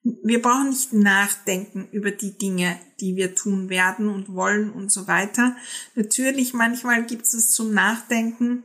Wir 0.04 0.42
brauchen 0.42 0.70
nicht 0.70 0.94
nachdenken 0.94 1.88
über 1.92 2.12
die 2.12 2.38
Dinge, 2.38 2.80
die 3.00 3.16
wir 3.16 3.36
tun 3.36 3.70
werden 3.70 4.10
und 4.10 4.34
wollen 4.34 4.72
und 4.72 4.92
so 4.92 5.08
weiter. 5.08 5.56
Natürlich, 5.96 6.54
manchmal 6.54 7.06
gibt 7.06 7.26
es 7.26 7.52
zum 7.52 7.74
Nachdenken, 7.74 8.64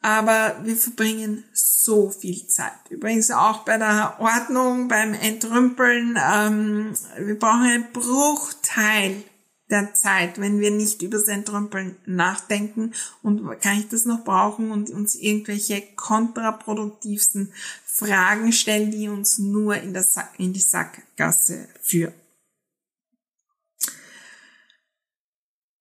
aber 0.00 0.60
wir 0.64 0.76
verbringen 0.76 1.44
so 1.52 2.10
viel 2.10 2.46
Zeit. 2.46 2.72
Übrigens 2.90 3.30
auch 3.30 3.64
bei 3.64 3.78
der 3.78 4.16
Ordnung, 4.20 4.88
beim 4.88 5.14
Entrümpeln. 5.14 6.18
Ähm, 6.22 6.94
wir 7.18 7.38
brauchen 7.38 7.62
einen 7.62 7.92
Bruchteil 7.92 9.24
der 9.70 9.92
Zeit, 9.94 10.40
wenn 10.40 10.60
wir 10.60 10.70
nicht 10.70 11.02
über 11.02 11.18
das 11.18 11.28
Entrümpeln 11.28 11.96
nachdenken 12.06 12.94
und 13.22 13.60
kann 13.60 13.78
ich 13.78 13.88
das 13.88 14.06
noch 14.06 14.24
brauchen 14.24 14.70
und 14.70 14.90
uns 14.90 15.14
irgendwelche 15.14 15.82
kontraproduktivsten 15.94 17.52
Fragen 17.84 18.52
stellen, 18.52 18.90
die 18.90 19.08
uns 19.08 19.38
nur 19.38 19.76
in, 19.76 19.92
der 19.92 20.04
Sa 20.04 20.28
in 20.38 20.52
die 20.52 20.60
Sackgasse 20.60 21.68
führen. 21.82 22.14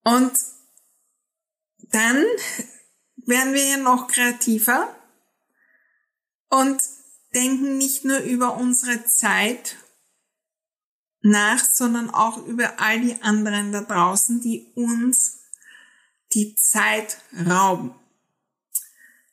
Und 0.04 0.34
dann 1.92 2.26
werden 3.28 3.54
wir 3.54 3.66
ja 3.66 3.78
noch 3.78 4.08
kreativer 4.08 4.96
und 6.50 6.82
denken 7.36 7.78
nicht 7.78 8.06
nur 8.06 8.20
über 8.20 8.56
unsere 8.58 9.06
Zeit 9.06 9.76
nach, 11.22 11.64
sondern 11.64 12.10
auch 12.10 12.46
über 12.46 12.80
all 12.80 13.02
die 13.02 13.22
anderen 13.22 13.72
da 13.72 13.82
draußen, 13.82 14.42
die 14.42 14.72
uns 14.76 15.40
die 16.34 16.56
Zeit 16.56 17.18
rauben. 17.48 17.94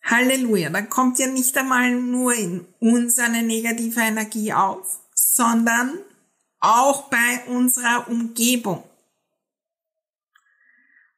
Halleluja, 0.02 0.68
da 0.70 0.82
kommt 0.82 1.18
ja 1.18 1.26
nicht 1.26 1.56
einmal 1.56 1.92
nur 1.92 2.34
in 2.34 2.66
uns 2.78 3.18
eine 3.18 3.42
negative 3.42 4.00
Energie 4.00 4.52
auf, 4.52 5.00
sondern 5.14 5.98
auch 6.60 7.08
bei 7.08 7.44
unserer 7.46 8.08
Umgebung. 8.08 8.82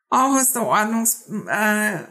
Auch 0.09 0.37
aus 0.37 0.53
der 0.53 0.63
Ordnungs, 0.63 1.25
äh, 1.49 2.05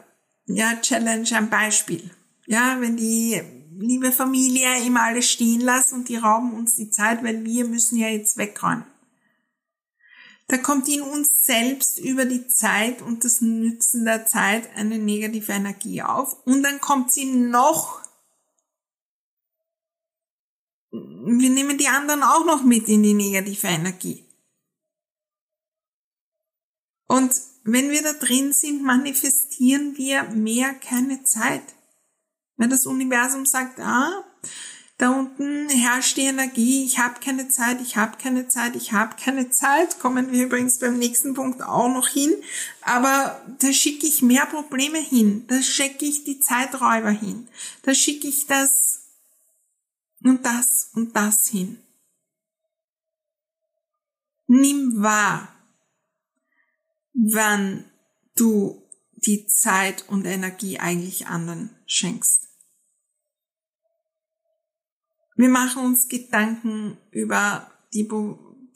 ja, 0.47 0.75
Challenge 0.81 1.27
ein 1.35 1.49
Beispiel. 1.49 2.09
Ja, 2.45 2.77
wenn 2.79 2.97
die 2.97 3.41
liebe 3.77 4.11
Familie 4.11 4.85
immer 4.85 5.03
alles 5.03 5.29
stehen 5.29 5.61
lassen 5.61 5.95
und 5.95 6.09
die 6.09 6.17
rauben 6.17 6.53
uns 6.53 6.75
die 6.75 6.89
Zeit, 6.89 7.23
weil 7.23 7.43
wir 7.43 7.65
müssen 7.65 7.97
ja 7.97 8.07
jetzt 8.07 8.37
wegräumen. 8.37 8.85
Da 10.47 10.57
kommt 10.57 10.87
in 10.87 11.01
uns 11.01 11.43
selbst 11.45 11.97
über 11.97 12.25
die 12.25 12.47
Zeit 12.47 13.01
und 13.01 13.23
das 13.23 13.41
Nützen 13.41 14.05
der 14.05 14.27
Zeit 14.27 14.69
eine 14.75 14.99
negative 14.99 15.51
Energie 15.51 16.03
auf 16.03 16.45
und 16.45 16.61
dann 16.61 16.79
kommt 16.79 17.11
sie 17.11 17.25
noch, 17.25 18.01
wir 20.91 21.49
nehmen 21.49 21.79
die 21.79 21.87
anderen 21.87 22.21
auch 22.21 22.45
noch 22.45 22.63
mit 22.63 22.87
in 22.87 23.01
die 23.01 23.15
negative 23.15 23.67
Energie. 23.67 24.24
Und 27.07 27.31
wenn 27.63 27.89
wir 27.89 28.03
da 28.03 28.13
drin 28.13 28.53
sind, 28.53 28.83
manifestieren 28.83 29.97
wir 29.97 30.23
mehr 30.23 30.73
keine 30.73 31.23
Zeit. 31.23 31.63
Wenn 32.57 32.69
das 32.69 32.85
Universum 32.85 33.45
sagt, 33.45 33.79
ah, 33.79 34.23
da 34.97 35.09
unten 35.09 35.67
herrscht 35.67 36.15
die 36.15 36.21
Energie, 36.21 36.85
ich 36.85 36.99
habe 36.99 37.19
keine 37.19 37.49
Zeit, 37.49 37.81
ich 37.81 37.97
habe 37.97 38.17
keine 38.17 38.47
Zeit, 38.47 38.77
ich 38.77 38.93
habe 38.93 39.15
keine 39.21 39.49
Zeit, 39.49 39.99
kommen 39.99 40.31
wir 40.31 40.45
übrigens 40.45 40.79
beim 40.79 40.97
nächsten 40.97 41.33
Punkt 41.33 41.61
auch 41.61 41.89
noch 41.89 42.07
hin, 42.07 42.33
aber 42.81 43.41
da 43.59 43.73
schicke 43.73 44.07
ich 44.07 44.21
mehr 44.21 44.45
Probleme 44.45 44.99
hin, 44.99 45.45
da 45.47 45.61
schicke 45.61 46.05
ich 46.05 46.23
die 46.23 46.39
Zeiträuber 46.39 47.09
hin, 47.09 47.49
da 47.81 47.93
schicke 47.93 48.27
ich 48.27 48.47
das 48.47 49.01
und 50.23 50.45
das 50.45 50.91
und 50.93 51.13
das 51.13 51.47
hin. 51.47 51.77
Nimm 54.47 55.01
wahr, 55.01 55.54
wann 57.15 57.85
du 58.35 58.83
die 59.25 59.47
Zeit 59.47 60.05
und 60.07 60.25
Energie 60.25 60.79
eigentlich 60.79 61.27
anderen 61.27 61.69
schenkst. 61.85 62.43
Wir 65.35 65.49
machen 65.49 65.83
uns 65.83 66.07
Gedanken 66.07 66.97
über 67.11 67.71
die 67.93 68.07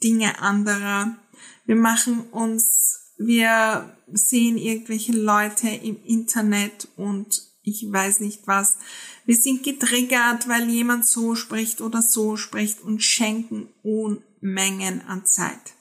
Dinge 0.02 0.40
anderer. 0.40 1.16
Wir 1.64 1.76
machen 1.76 2.22
uns, 2.30 3.14
wir 3.16 3.96
sehen 4.12 4.56
irgendwelche 4.56 5.12
Leute 5.12 5.68
im 5.68 6.02
Internet 6.04 6.88
und 6.96 7.42
ich 7.62 7.86
weiß 7.90 8.20
nicht 8.20 8.46
was. 8.46 8.78
Wir 9.24 9.36
sind 9.36 9.62
getriggert, 9.62 10.48
weil 10.48 10.68
jemand 10.68 11.06
so 11.06 11.34
spricht 11.34 11.80
oder 11.80 12.02
so 12.02 12.36
spricht 12.36 12.80
und 12.82 13.02
schenken 13.02 13.68
Unmengen 13.82 15.02
an 15.02 15.24
Zeit. 15.26 15.74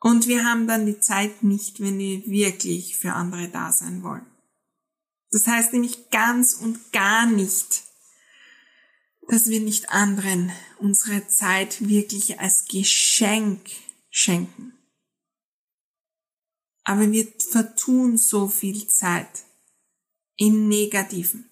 Und 0.00 0.26
wir 0.28 0.44
haben 0.44 0.66
dann 0.66 0.86
die 0.86 1.00
Zeit 1.00 1.42
nicht, 1.42 1.80
wenn 1.80 1.98
wir 1.98 2.24
wirklich 2.26 2.96
für 2.96 3.12
andere 3.12 3.48
da 3.48 3.72
sein 3.72 4.02
wollen. 4.02 4.26
Das 5.30 5.46
heißt 5.46 5.72
nämlich 5.72 6.10
ganz 6.10 6.54
und 6.54 6.92
gar 6.92 7.26
nicht, 7.26 7.82
dass 9.28 9.48
wir 9.48 9.60
nicht 9.60 9.90
anderen 9.90 10.50
unsere 10.78 11.26
Zeit 11.28 11.86
wirklich 11.86 12.40
als 12.40 12.64
Geschenk 12.66 13.60
schenken. 14.08 14.72
Aber 16.84 17.12
wir 17.12 17.30
vertun 17.50 18.16
so 18.16 18.48
viel 18.48 18.88
Zeit 18.88 19.44
im 20.36 20.68
Negativen. 20.68 21.50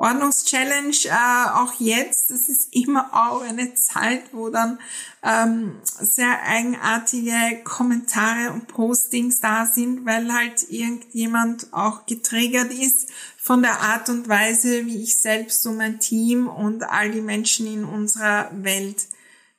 Ordnungschallenge 0.00 0.96
äh, 1.04 1.50
auch 1.50 1.74
jetzt, 1.78 2.30
das 2.30 2.48
ist 2.48 2.74
immer 2.74 3.10
auch 3.12 3.42
eine 3.42 3.74
Zeit, 3.74 4.32
wo 4.32 4.48
dann 4.48 4.78
ähm, 5.22 5.78
sehr 5.84 6.42
eigenartige 6.42 7.62
Kommentare 7.64 8.50
und 8.50 8.66
Postings 8.66 9.40
da 9.40 9.66
sind, 9.66 10.06
weil 10.06 10.32
halt 10.32 10.70
irgendjemand 10.70 11.70
auch 11.74 12.06
getriggert 12.06 12.72
ist 12.72 13.10
von 13.36 13.60
der 13.60 13.78
Art 13.82 14.08
und 14.08 14.26
Weise, 14.26 14.86
wie 14.86 15.02
ich 15.02 15.20
selbst 15.20 15.66
und 15.66 15.76
mein 15.76 16.00
Team 16.00 16.48
und 16.48 16.82
all 16.82 17.10
die 17.10 17.20
Menschen 17.20 17.66
in 17.66 17.84
unserer 17.84 18.50
Welt 18.54 19.06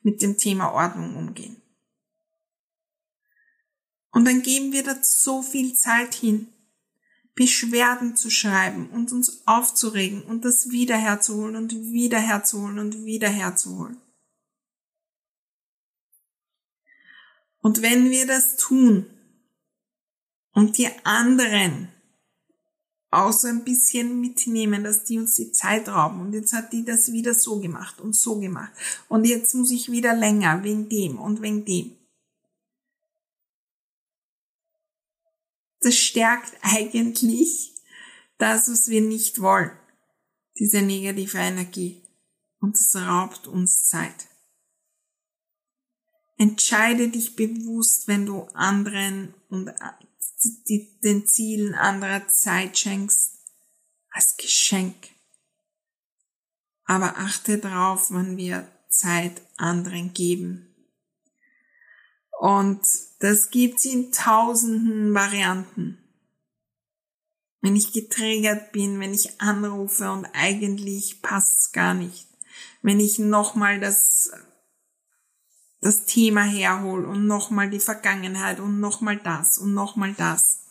mit 0.02 0.22
dem 0.22 0.38
Thema 0.38 0.72
Ordnung 0.72 1.14
umgehen. 1.14 1.62
Und 4.10 4.24
dann 4.24 4.42
geben 4.42 4.72
wir 4.72 4.82
da 4.82 4.96
so 5.02 5.40
viel 5.40 5.74
Zeit 5.74 6.14
hin, 6.14 6.51
Beschwerden 7.34 8.14
zu 8.14 8.30
schreiben 8.30 8.90
und 8.90 9.10
uns 9.12 9.46
aufzuregen 9.46 10.22
und 10.22 10.44
das 10.44 10.70
wieder 10.70 10.96
herzuholen 10.96 11.56
und 11.56 11.72
wieder 11.72 12.18
herzuholen 12.18 12.78
und 12.78 13.04
wieder 13.04 13.28
herzuholen. 13.28 13.96
Und 17.60 17.80
wenn 17.80 18.10
wir 18.10 18.26
das 18.26 18.56
tun 18.56 19.06
und 20.52 20.76
die 20.76 20.88
anderen 21.04 21.88
auch 23.10 23.32
so 23.32 23.46
ein 23.46 23.62
bisschen 23.64 24.20
mitnehmen, 24.20 24.84
dass 24.84 25.04
die 25.04 25.18
uns 25.18 25.36
die 25.36 25.52
Zeit 25.52 25.88
rauben 25.88 26.20
und 26.20 26.32
jetzt 26.32 26.52
hat 26.52 26.72
die 26.72 26.84
das 26.84 27.12
wieder 27.12 27.34
so 27.34 27.60
gemacht 27.60 28.00
und 28.00 28.16
so 28.16 28.40
gemacht 28.40 28.72
und 29.08 29.24
jetzt 29.24 29.54
muss 29.54 29.70
ich 29.70 29.92
wieder 29.92 30.14
länger 30.14 30.64
wegen 30.64 30.88
dem 30.88 31.18
und 31.18 31.40
wegen 31.40 31.64
dem. 31.64 31.96
Das 35.82 35.96
stärkt 35.96 36.52
eigentlich 36.62 37.74
das, 38.38 38.70
was 38.70 38.88
wir 38.88 39.00
nicht 39.00 39.40
wollen, 39.40 39.72
diese 40.58 40.80
negative 40.82 41.38
Energie 41.38 42.02
und 42.60 42.76
das 42.76 42.94
raubt 42.96 43.46
uns 43.48 43.88
Zeit. 43.88 44.28
Entscheide 46.38 47.08
dich 47.08 47.36
bewusst, 47.36 48.08
wenn 48.08 48.26
du 48.26 48.42
anderen 48.54 49.34
und 49.48 49.70
den 51.04 51.26
Zielen 51.26 51.74
anderer 51.74 52.26
Zeit 52.28 52.78
schenkst, 52.78 53.38
als 54.10 54.36
Geschenk. 54.36 54.96
Aber 56.84 57.18
achte 57.18 57.58
darauf, 57.58 58.10
wann 58.10 58.36
wir 58.36 58.68
Zeit 58.88 59.42
anderen 59.56 60.12
geben. 60.12 60.71
Und 62.42 62.80
das 63.20 63.52
gibt's 63.52 63.84
in 63.84 64.10
tausenden 64.10 65.14
Varianten. 65.14 65.98
Wenn 67.60 67.76
ich 67.76 67.92
getriggert 67.92 68.72
bin, 68.72 68.98
wenn 68.98 69.14
ich 69.14 69.40
anrufe 69.40 70.10
und 70.10 70.26
eigentlich 70.32 71.22
passt's 71.22 71.70
gar 71.70 71.94
nicht. 71.94 72.26
Wenn 72.82 72.98
ich 72.98 73.20
nochmal 73.20 73.78
das 73.78 74.32
das 75.80 76.04
Thema 76.04 76.42
herhol 76.42 77.04
und 77.04 77.28
nochmal 77.28 77.70
die 77.70 77.78
Vergangenheit 77.78 78.58
und 78.58 78.80
nochmal 78.80 79.18
das 79.18 79.58
und 79.58 79.72
nochmal 79.72 80.14
das. 80.14 80.64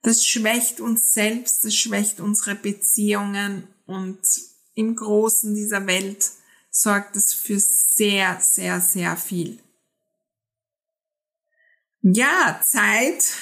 Das 0.00 0.24
schwächt 0.24 0.80
uns 0.80 1.12
selbst, 1.12 1.66
das 1.66 1.74
schwächt 1.74 2.18
unsere 2.18 2.54
Beziehungen 2.54 3.68
und 3.84 4.20
im 4.74 4.96
Großen 4.96 5.54
dieser 5.54 5.86
Welt 5.86 6.30
sorgt 6.70 7.14
es 7.16 7.34
für 7.34 7.60
sehr, 7.60 8.40
sehr, 8.40 8.80
sehr 8.80 9.18
viel. 9.18 9.60
Ja, 12.08 12.60
Zeit 12.62 13.32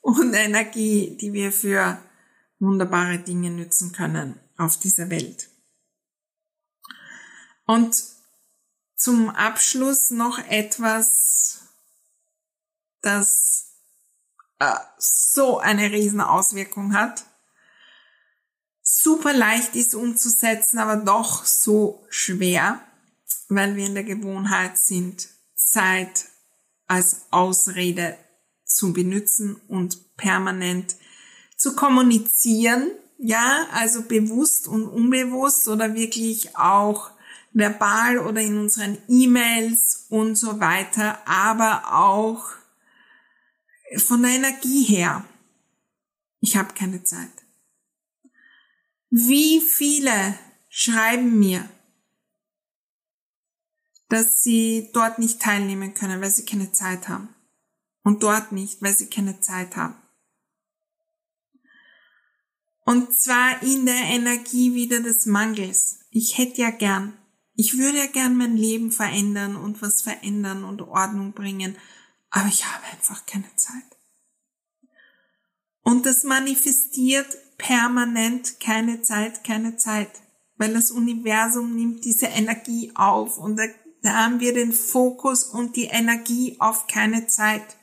und 0.00 0.34
Energie, 0.34 1.16
die 1.16 1.32
wir 1.32 1.52
für 1.52 2.02
wunderbare 2.58 3.20
Dinge 3.20 3.50
nützen 3.50 3.92
können 3.92 4.40
auf 4.56 4.78
dieser 4.78 5.10
Welt. 5.10 5.48
Und 7.66 8.02
zum 8.96 9.30
Abschluss 9.30 10.10
noch 10.10 10.40
etwas, 10.40 11.60
das 13.00 13.76
äh, 14.58 14.74
so 14.98 15.60
eine 15.60 15.92
riesen 15.92 16.20
Auswirkung 16.20 16.94
hat. 16.94 17.22
Super 18.82 19.32
leicht 19.32 19.76
ist 19.76 19.94
umzusetzen, 19.94 20.80
aber 20.80 20.96
doch 20.96 21.44
so 21.44 22.04
schwer, 22.10 22.80
weil 23.48 23.76
wir 23.76 23.86
in 23.86 23.94
der 23.94 24.02
Gewohnheit 24.02 24.78
sind, 24.78 25.28
Zeit 25.54 26.29
als 26.90 27.26
Ausrede 27.30 28.18
zu 28.64 28.92
benutzen 28.92 29.56
und 29.68 30.16
permanent 30.16 30.96
zu 31.56 31.76
kommunizieren. 31.76 32.90
Ja, 33.16 33.68
also 33.72 34.02
bewusst 34.02 34.66
und 34.66 34.86
unbewusst 34.86 35.68
oder 35.68 35.94
wirklich 35.94 36.56
auch 36.56 37.10
verbal 37.52 38.18
oder 38.18 38.40
in 38.40 38.58
unseren 38.58 38.98
E-Mails 39.08 40.06
und 40.08 40.36
so 40.36 40.58
weiter, 40.58 41.18
aber 41.28 41.94
auch 41.94 42.44
von 43.98 44.22
der 44.22 44.32
Energie 44.32 44.82
her. 44.82 45.24
Ich 46.40 46.56
habe 46.56 46.74
keine 46.74 47.04
Zeit. 47.04 47.30
Wie 49.10 49.60
viele 49.60 50.34
schreiben 50.68 51.38
mir, 51.38 51.68
dass 54.10 54.42
sie 54.42 54.90
dort 54.92 55.18
nicht 55.18 55.40
teilnehmen 55.40 55.94
können, 55.94 56.20
weil 56.20 56.30
sie 56.30 56.44
keine 56.44 56.72
Zeit 56.72 57.08
haben. 57.08 57.28
Und 58.02 58.22
dort 58.22 58.50
nicht, 58.50 58.82
weil 58.82 58.96
sie 58.96 59.06
keine 59.06 59.40
Zeit 59.40 59.76
haben. 59.76 59.94
Und 62.84 63.16
zwar 63.16 63.62
in 63.62 63.86
der 63.86 64.02
Energie 64.02 64.74
wieder 64.74 65.00
des 65.00 65.26
Mangels. 65.26 66.00
Ich 66.10 66.38
hätte 66.38 66.60
ja 66.60 66.70
gern. 66.70 67.16
Ich 67.54 67.78
würde 67.78 67.98
ja 67.98 68.06
gern 68.06 68.36
mein 68.36 68.56
Leben 68.56 68.90
verändern 68.90 69.54
und 69.54 69.80
was 69.80 70.02
verändern 70.02 70.64
und 70.64 70.82
Ordnung 70.82 71.32
bringen, 71.32 71.76
aber 72.30 72.48
ich 72.48 72.64
habe 72.64 72.84
einfach 72.86 73.26
keine 73.26 73.54
Zeit. 73.54 73.96
Und 75.82 76.04
das 76.06 76.24
manifestiert 76.24 77.26
permanent 77.58 78.58
keine 78.58 79.02
Zeit, 79.02 79.44
keine 79.44 79.76
Zeit, 79.76 80.10
weil 80.56 80.72
das 80.72 80.90
Universum 80.90 81.76
nimmt 81.76 82.04
diese 82.04 82.26
Energie 82.26 82.92
auf 82.94 83.38
und 83.38 83.56
da, 83.56 83.64
da 84.02 84.14
haben 84.14 84.40
wir 84.40 84.54
den 84.54 84.72
Fokus 84.72 85.44
und 85.44 85.76
die 85.76 85.86
Energie 85.86 86.56
auf 86.58 86.86
keine 86.86 87.26
Zeit. 87.26 87.76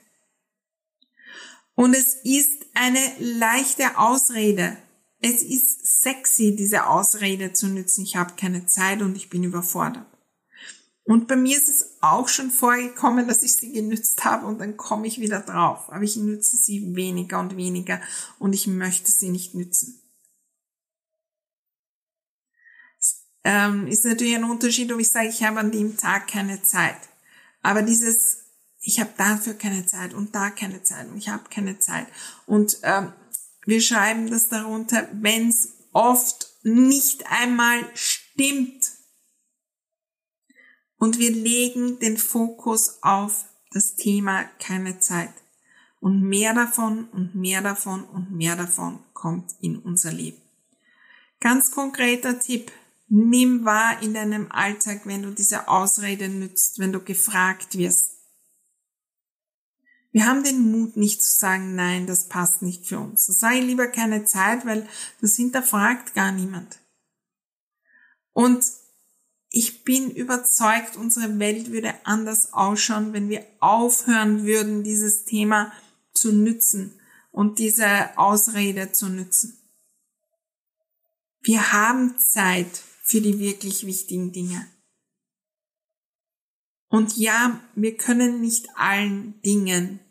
Und 1.75 1.93
es 1.93 2.15
ist 2.23 2.65
eine 2.73 2.99
leichte 3.19 3.97
Ausrede, 3.97 4.77
es 5.19 5.41
ist 5.41 6.01
sexy, 6.01 6.55
diese 6.55 6.87
Ausrede 6.87 7.53
zu 7.53 7.67
nützen, 7.67 8.03
ich 8.03 8.15
habe 8.15 8.33
keine 8.35 8.65
Zeit 8.65 9.01
und 9.01 9.15
ich 9.15 9.29
bin 9.29 9.43
überfordert. 9.43 10.05
Und 11.03 11.27
bei 11.27 11.37
mir 11.37 11.57
ist 11.57 11.69
es 11.69 11.97
auch 12.01 12.27
schon 12.27 12.51
vorgekommen, 12.51 13.27
dass 13.27 13.41
ich 13.41 13.55
sie 13.55 13.71
genützt 13.71 14.25
habe 14.25 14.45
und 14.45 14.59
dann 14.59 14.75
komme 14.75 15.07
ich 15.07 15.21
wieder 15.21 15.39
drauf. 15.39 15.85
Aber 15.87 16.03
ich 16.03 16.17
nütze 16.17 16.57
sie 16.57 16.95
weniger 16.95 17.39
und 17.39 17.55
weniger 17.55 18.01
und 18.39 18.53
ich 18.53 18.67
möchte 18.67 19.09
sie 19.09 19.29
nicht 19.29 19.55
nützen. 19.55 20.01
Ähm, 23.49 23.87
ist 23.87 24.03
natürlich 24.03 24.35
ein 24.35 24.43
Unterschied, 24.43 24.91
ob 24.91 24.99
ich 24.99 25.07
sage, 25.07 25.29
ich 25.29 25.41
habe 25.41 25.61
an 25.61 25.71
dem 25.71 25.95
Tag 25.95 26.27
keine 26.27 26.61
Zeit. 26.63 26.97
Aber 27.61 27.81
dieses, 27.81 28.39
ich 28.81 28.99
habe 28.99 29.11
dafür 29.17 29.53
keine 29.53 29.85
Zeit 29.85 30.13
und 30.13 30.35
da 30.35 30.49
keine 30.49 30.83
Zeit 30.83 31.07
und 31.07 31.17
ich 31.17 31.29
habe 31.29 31.45
keine 31.49 31.79
Zeit. 31.79 32.07
Und 32.45 32.77
ähm, 32.83 33.13
wir 33.65 33.79
schreiben 33.79 34.29
das 34.29 34.49
darunter, 34.49 35.07
wenn 35.13 35.47
es 35.47 35.69
oft 35.93 36.49
nicht 36.63 37.23
einmal 37.31 37.89
stimmt. 37.93 38.91
Und 40.97 41.17
wir 41.17 41.31
legen 41.31 41.99
den 41.99 42.17
Fokus 42.17 43.01
auf 43.01 43.45
das 43.71 43.95
Thema 43.95 44.43
keine 44.59 44.99
Zeit. 44.99 45.33
Und 46.01 46.21
mehr 46.21 46.53
davon 46.53 47.05
und 47.11 47.33
mehr 47.33 47.61
davon 47.61 48.03
und 48.03 48.29
mehr 48.29 48.57
davon 48.57 48.99
kommt 49.13 49.55
in 49.61 49.77
unser 49.79 50.11
Leben. 50.11 50.41
Ganz 51.39 51.71
konkreter 51.71 52.41
Tipp. 52.41 52.73
Nimm 53.09 53.63
wahr 53.63 54.01
in 54.01 54.13
deinem 54.13 54.51
Alltag, 54.51 55.01
wenn 55.05 55.23
du 55.23 55.31
diese 55.31 55.67
Ausrede 55.67 56.27
nützt, 56.27 56.79
wenn 56.79 56.91
du 56.91 57.01
gefragt 57.01 57.77
wirst. 57.77 58.17
Wir 60.11 60.25
haben 60.25 60.43
den 60.43 60.71
Mut 60.71 60.97
nicht 60.97 61.21
zu 61.21 61.37
sagen, 61.37 61.75
nein, 61.75 62.07
das 62.07 62.27
passt 62.27 62.61
nicht 62.61 62.85
für 62.85 62.99
uns. 62.99 63.27
Da 63.27 63.33
sage 63.33 63.59
ich 63.59 63.65
lieber 63.65 63.87
keine 63.87 64.25
Zeit, 64.25 64.65
weil 64.65 64.87
das 65.21 65.35
hinterfragt 65.35 66.15
gar 66.15 66.31
niemand. 66.31 66.79
Und 68.33 68.65
ich 69.49 69.83
bin 69.83 70.11
überzeugt, 70.11 70.97
unsere 70.97 71.39
Welt 71.39 71.71
würde 71.71 71.93
anders 72.03 72.53
ausschauen, 72.53 73.13
wenn 73.13 73.29
wir 73.29 73.45
aufhören 73.59 74.45
würden, 74.45 74.83
dieses 74.83 75.23
Thema 75.25 75.71
zu 76.13 76.31
nützen 76.31 76.99
und 77.31 77.59
diese 77.59 78.17
Ausrede 78.17 78.91
zu 78.91 79.09
nützen. 79.09 79.57
Wir 81.41 81.71
haben 81.71 82.19
Zeit 82.19 82.81
für 83.07 83.21
die 83.21 83.39
wirklich 83.39 83.85
wichtigen 83.85 84.33
Dinge. 84.33 84.67
Und 86.89 87.15
ja, 87.15 87.61
wir 87.73 87.95
können 87.95 88.41
nicht 88.41 88.67
allen 88.75 89.41
Dingen 89.43 90.01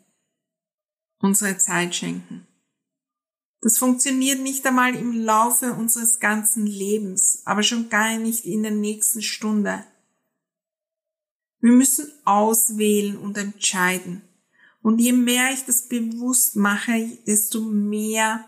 unsere 1.19 1.57
Zeit 1.57 1.93
schenken. 1.93 2.47
Das 3.61 3.77
funktioniert 3.77 4.39
nicht 4.39 4.65
einmal 4.65 4.95
im 4.95 5.13
Laufe 5.13 5.73
unseres 5.73 6.19
ganzen 6.19 6.65
Lebens, 6.65 7.43
aber 7.45 7.61
schon 7.61 7.89
gar 7.89 8.17
nicht 8.17 8.45
in 8.45 8.63
der 8.63 8.71
nächsten 8.71 9.21
Stunde. 9.21 9.83
Wir 11.59 11.73
müssen 11.73 12.11
auswählen 12.25 13.17
und 13.17 13.37
entscheiden. 13.37 14.23
Und 14.81 14.99
je 14.99 15.13
mehr 15.13 15.51
ich 15.53 15.65
das 15.65 15.87
bewusst 15.87 16.55
mache, 16.55 17.19
desto 17.27 17.61
mehr 17.61 18.47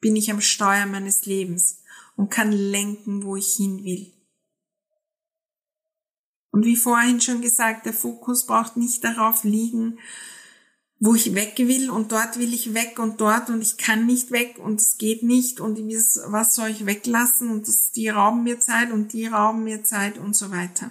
bin 0.00 0.16
ich 0.16 0.30
am 0.30 0.42
Steuer 0.42 0.84
meines 0.84 1.24
Lebens 1.24 1.82
und 2.16 2.30
kann 2.30 2.50
lenken, 2.52 3.22
wo 3.22 3.36
ich 3.36 3.54
hin 3.56 3.84
will. 3.84 4.12
Und 6.50 6.64
wie 6.64 6.76
vorhin 6.76 7.20
schon 7.20 7.42
gesagt, 7.42 7.86
der 7.86 7.92
Fokus 7.92 8.46
braucht 8.46 8.76
nicht 8.76 9.04
darauf 9.04 9.44
liegen, 9.44 9.98
wo 10.98 11.14
ich 11.14 11.34
weg 11.34 11.58
will 11.58 11.90
und 11.90 12.12
dort 12.12 12.38
will 12.38 12.54
ich 12.54 12.72
weg 12.72 12.98
und 12.98 13.20
dort 13.20 13.50
und 13.50 13.60
ich 13.60 13.76
kann 13.76 14.06
nicht 14.06 14.30
weg 14.30 14.58
und 14.58 14.80
es 14.80 14.96
geht 14.96 15.22
nicht 15.22 15.60
und 15.60 15.76
was 15.78 16.54
soll 16.54 16.70
ich 16.70 16.86
weglassen 16.86 17.50
und 17.50 17.68
das, 17.68 17.92
die 17.92 18.08
rauben 18.08 18.44
mir 18.44 18.60
Zeit 18.60 18.90
und 18.90 19.12
die 19.12 19.26
rauben 19.26 19.64
mir 19.64 19.84
Zeit 19.84 20.16
und 20.16 20.34
so 20.34 20.50
weiter. 20.50 20.90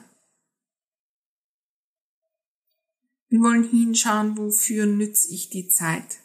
Wir 3.29 3.39
wollen 3.39 3.67
hinschauen, 3.67 4.37
wofür 4.37 4.85
nütze 4.85 5.33
ich 5.33 5.49
die 5.49 5.67
Zeit 5.67 6.19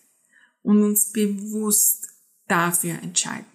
und 0.62 0.82
uns 0.82 1.12
bewusst 1.12 2.08
dafür 2.46 3.02
entscheiden. 3.02 3.49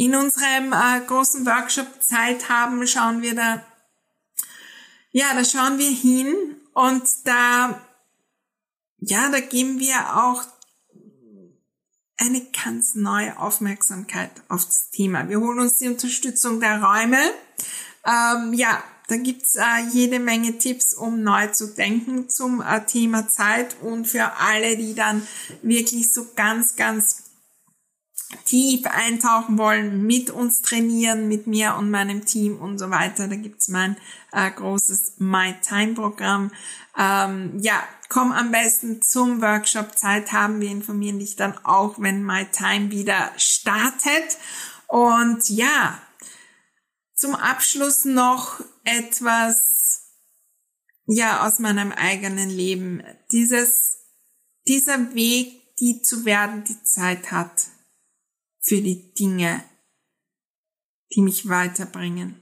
In 0.00 0.14
unserem 0.14 0.72
äh, 0.72 1.06
großen 1.06 1.44
Workshop 1.44 2.02
Zeit 2.02 2.48
haben 2.48 2.86
schauen 2.86 3.20
wir 3.20 3.34
da, 3.34 3.62
ja, 5.10 5.34
da 5.34 5.44
schauen 5.44 5.76
wir 5.76 5.90
hin 5.90 6.34
und 6.72 7.02
da 7.24 7.78
ja, 8.96 9.28
da 9.28 9.40
geben 9.40 9.78
wir 9.78 10.16
auch 10.16 10.42
eine 12.16 12.40
ganz 12.64 12.94
neue 12.94 13.38
Aufmerksamkeit 13.38 14.30
auf 14.48 14.64
das 14.64 14.88
Thema. 14.88 15.28
Wir 15.28 15.38
holen 15.38 15.60
uns 15.60 15.76
die 15.76 15.88
Unterstützung 15.88 16.60
der 16.60 16.82
Räume. 16.82 17.20
Ähm, 18.06 18.54
ja, 18.54 18.82
da 19.08 19.18
gibt's 19.18 19.54
äh, 19.56 19.86
jede 19.92 20.18
Menge 20.18 20.56
Tipps, 20.56 20.94
um 20.94 21.22
neu 21.22 21.48
zu 21.48 21.74
denken 21.74 22.30
zum 22.30 22.62
äh, 22.62 22.86
Thema 22.86 23.28
Zeit 23.28 23.76
und 23.82 24.08
für 24.08 24.32
alle, 24.38 24.78
die 24.78 24.94
dann 24.94 25.28
wirklich 25.60 26.10
so 26.10 26.26
ganz, 26.34 26.74
ganz 26.74 27.29
tief 28.44 28.86
eintauchen 28.86 29.58
wollen, 29.58 30.06
mit 30.06 30.30
uns 30.30 30.62
trainieren, 30.62 31.28
mit 31.28 31.46
mir 31.46 31.74
und 31.76 31.90
meinem 31.90 32.24
Team 32.24 32.58
und 32.58 32.78
so 32.78 32.90
weiter. 32.90 33.28
Da 33.28 33.36
gibt's 33.36 33.68
mein 33.68 33.96
äh, 34.32 34.50
großes 34.50 35.14
My 35.18 35.54
Time 35.60 35.94
Programm. 35.94 36.50
Ähm, 36.96 37.58
ja, 37.60 37.82
komm 38.08 38.32
am 38.32 38.50
besten 38.50 39.02
zum 39.02 39.42
Workshop. 39.42 39.96
Zeit 39.96 40.32
haben 40.32 40.60
wir 40.60 40.70
informieren 40.70 41.18
dich 41.18 41.36
dann 41.36 41.56
auch, 41.64 41.96
wenn 41.98 42.24
My 42.24 42.46
Time 42.50 42.90
wieder 42.90 43.30
startet. 43.36 44.38
Und 44.86 45.48
ja, 45.48 46.00
zum 47.14 47.34
Abschluss 47.34 48.04
noch 48.04 48.60
etwas, 48.84 50.02
ja, 51.06 51.46
aus 51.46 51.58
meinem 51.58 51.92
eigenen 51.92 52.50
Leben. 52.50 53.02
Dieses, 53.32 53.98
dieser 54.66 55.14
Weg, 55.14 55.76
die 55.78 56.02
zu 56.02 56.24
werden, 56.24 56.64
die 56.64 56.82
Zeit 56.82 57.32
hat 57.32 57.68
für 58.60 58.80
die 58.80 59.12
Dinge, 59.14 59.64
die 61.14 61.22
mich 61.22 61.48
weiterbringen. 61.48 62.36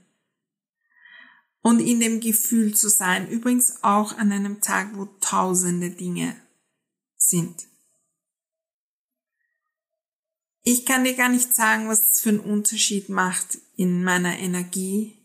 Und 1.61 1.79
in 1.79 1.99
dem 1.99 2.19
Gefühl 2.19 2.75
zu 2.75 2.89
sein, 2.89 3.29
übrigens 3.29 3.83
auch 3.83 4.17
an 4.17 4.31
einem 4.31 4.61
Tag, 4.61 4.95
wo 4.95 5.05
tausende 5.19 5.91
Dinge 5.91 6.35
sind. 7.17 7.67
Ich 10.63 10.85
kann 10.85 11.03
dir 11.03 11.15
gar 11.15 11.29
nicht 11.29 11.53
sagen, 11.53 11.87
was 11.87 12.11
es 12.11 12.19
für 12.21 12.29
einen 12.29 12.39
Unterschied 12.39 13.09
macht 13.09 13.57
in 13.75 14.03
meiner 14.03 14.37
Energie 14.37 15.17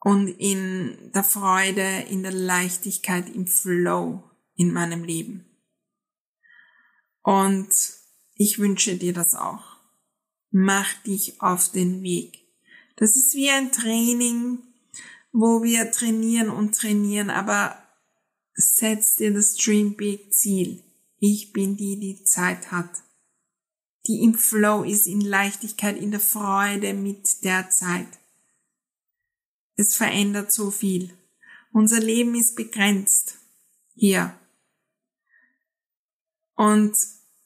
und 0.00 0.28
in 0.28 1.12
der 1.12 1.24
Freude, 1.24 2.06
in 2.10 2.22
der 2.22 2.32
Leichtigkeit, 2.32 3.28
im 3.30 3.46
Flow 3.46 4.24
in 4.54 4.72
meinem 4.72 5.04
Leben. 5.04 5.46
Und 7.22 7.70
ich 8.34 8.58
wünsche 8.58 8.96
dir 8.96 9.12
das 9.12 9.34
auch 9.34 9.71
mach 10.52 10.92
dich 11.02 11.40
auf 11.40 11.72
den 11.72 12.02
Weg. 12.02 12.38
Das 12.96 13.16
ist 13.16 13.34
wie 13.34 13.50
ein 13.50 13.72
Training, 13.72 14.58
wo 15.32 15.62
wir 15.62 15.90
trainieren 15.90 16.50
und 16.50 16.76
trainieren, 16.76 17.30
aber 17.30 17.76
setz 18.54 19.16
dir 19.16 19.32
das 19.32 19.56
Dream 19.56 19.96
Big 19.96 20.32
Ziel. 20.32 20.84
Ich 21.18 21.52
bin 21.52 21.76
die, 21.76 21.98
die 21.98 22.22
Zeit 22.24 22.70
hat, 22.70 22.90
die 24.06 24.22
im 24.22 24.34
Flow 24.34 24.84
ist, 24.84 25.06
in 25.06 25.20
Leichtigkeit, 25.20 25.96
in 25.96 26.10
der 26.10 26.20
Freude 26.20 26.92
mit 26.92 27.44
der 27.44 27.70
Zeit. 27.70 28.18
Es 29.76 29.96
verändert 29.96 30.52
so 30.52 30.70
viel. 30.70 31.16
Unser 31.72 32.00
Leben 32.00 32.34
ist 32.34 32.56
begrenzt 32.56 33.38
hier. 33.94 34.38
Und 36.54 36.94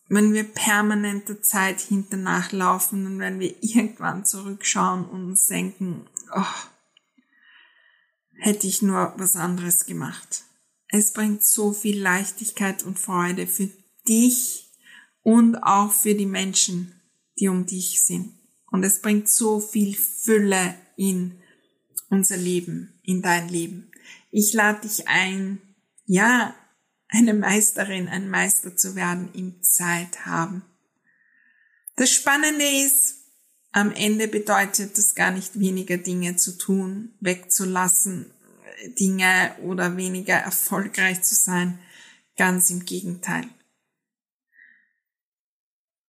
wenn 0.09 0.33
wir 0.33 0.45
permanent 0.45 1.29
der 1.29 1.43
Zeit 1.43 1.81
hinternachlaufen 1.81 3.07
und 3.07 3.19
wenn 3.19 3.41
wir 3.41 3.55
irgendwann 3.63 4.25
zurückschauen 4.25 5.05
und 5.05 5.25
uns 5.25 5.47
denken, 5.47 6.07
oh, 6.35 6.45
hätte 8.39 8.67
ich 8.67 8.83
nur 8.83 9.15
was 9.17 9.37
anderes 9.37 9.87
gemacht. 9.87 10.45
Es 10.89 11.13
bringt 11.13 11.45
so 11.45 11.73
viel 11.73 12.01
Leichtigkeit 12.01 12.85
und 12.85 12.99
Freude 12.99 13.47
für 13.47 13.69
dich 14.09 14.71
und 15.23 15.57
auch 15.57 15.93
für 15.93 16.15
die 16.15 16.27
Menschen, 16.27 17.01
die 17.39 17.49
um 17.49 17.67
dich 17.67 18.05
sind. 18.05 18.33
Und 18.71 18.85
es 18.85 19.01
bringt 19.01 19.29
so 19.29 19.61
viel 19.61 19.97
Fülle 19.97 20.75
in 20.97 21.41
unser 22.09 22.37
Leben, 22.37 23.01
in 23.03 23.23
dein 23.23 23.49
Leben. 23.49 23.91
Ich 24.31 24.53
lade 24.53 24.83
dich 24.83 25.09
ein, 25.09 25.61
ja, 26.05 26.55
eine 27.17 27.33
Meisterin, 27.33 28.09
ein 28.09 28.29
Meister 28.29 28.77
zu 28.77 28.95
werden 28.95 29.31
im 29.33 29.63
Zeit 29.63 30.27
haben. 30.27 30.63
Das 31.97 32.13
Spannende 32.13 32.65
ist, 32.65 33.15
am 33.73 33.91
Ende 33.93 34.29
bedeutet 34.29 34.99
es 34.99 35.15
gar 35.15 35.31
nicht 35.31 35.59
weniger 35.59 35.97
Dinge 35.97 36.37
zu 36.37 36.59
tun, 36.59 37.15
wegzulassen, 37.21 38.31
Dinge 38.99 39.55
oder 39.63 39.97
weniger 39.97 40.35
erfolgreich 40.35 41.23
zu 41.23 41.35
sein. 41.35 41.79
Ganz 42.37 42.69
im 42.69 42.85
Gegenteil. 42.85 43.49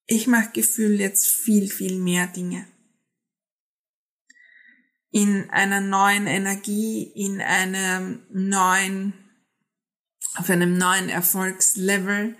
Ich 0.08 0.28
mache 0.28 0.52
Gefühl 0.52 1.00
jetzt 1.00 1.28
viel, 1.28 1.70
viel 1.70 2.00
mehr 2.00 2.28
Dinge. 2.28 2.68
In 5.12 5.50
einer 5.52 5.80
neuen 5.80 6.28
Energie, 6.28 7.04
in 7.04 7.40
einem 7.40 8.26
neuen 8.30 9.27
auf 10.38 10.50
einem 10.50 10.78
neuen 10.78 11.10
Erfolgslevel 11.10 12.36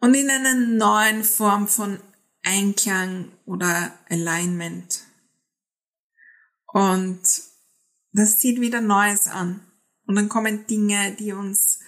und 0.00 0.14
in 0.14 0.30
einer 0.30 0.54
neuen 0.54 1.24
Form 1.24 1.68
von 1.68 2.00
Einklang 2.42 3.32
oder 3.44 3.92
Alignment. 4.08 5.00
Und 6.66 7.20
das 8.12 8.38
zieht 8.38 8.60
wieder 8.60 8.80
Neues 8.80 9.26
an. 9.26 9.60
Und 10.06 10.16
dann 10.16 10.28
kommen 10.28 10.66
Dinge, 10.66 11.12
die 11.18 11.32
uns 11.32 11.80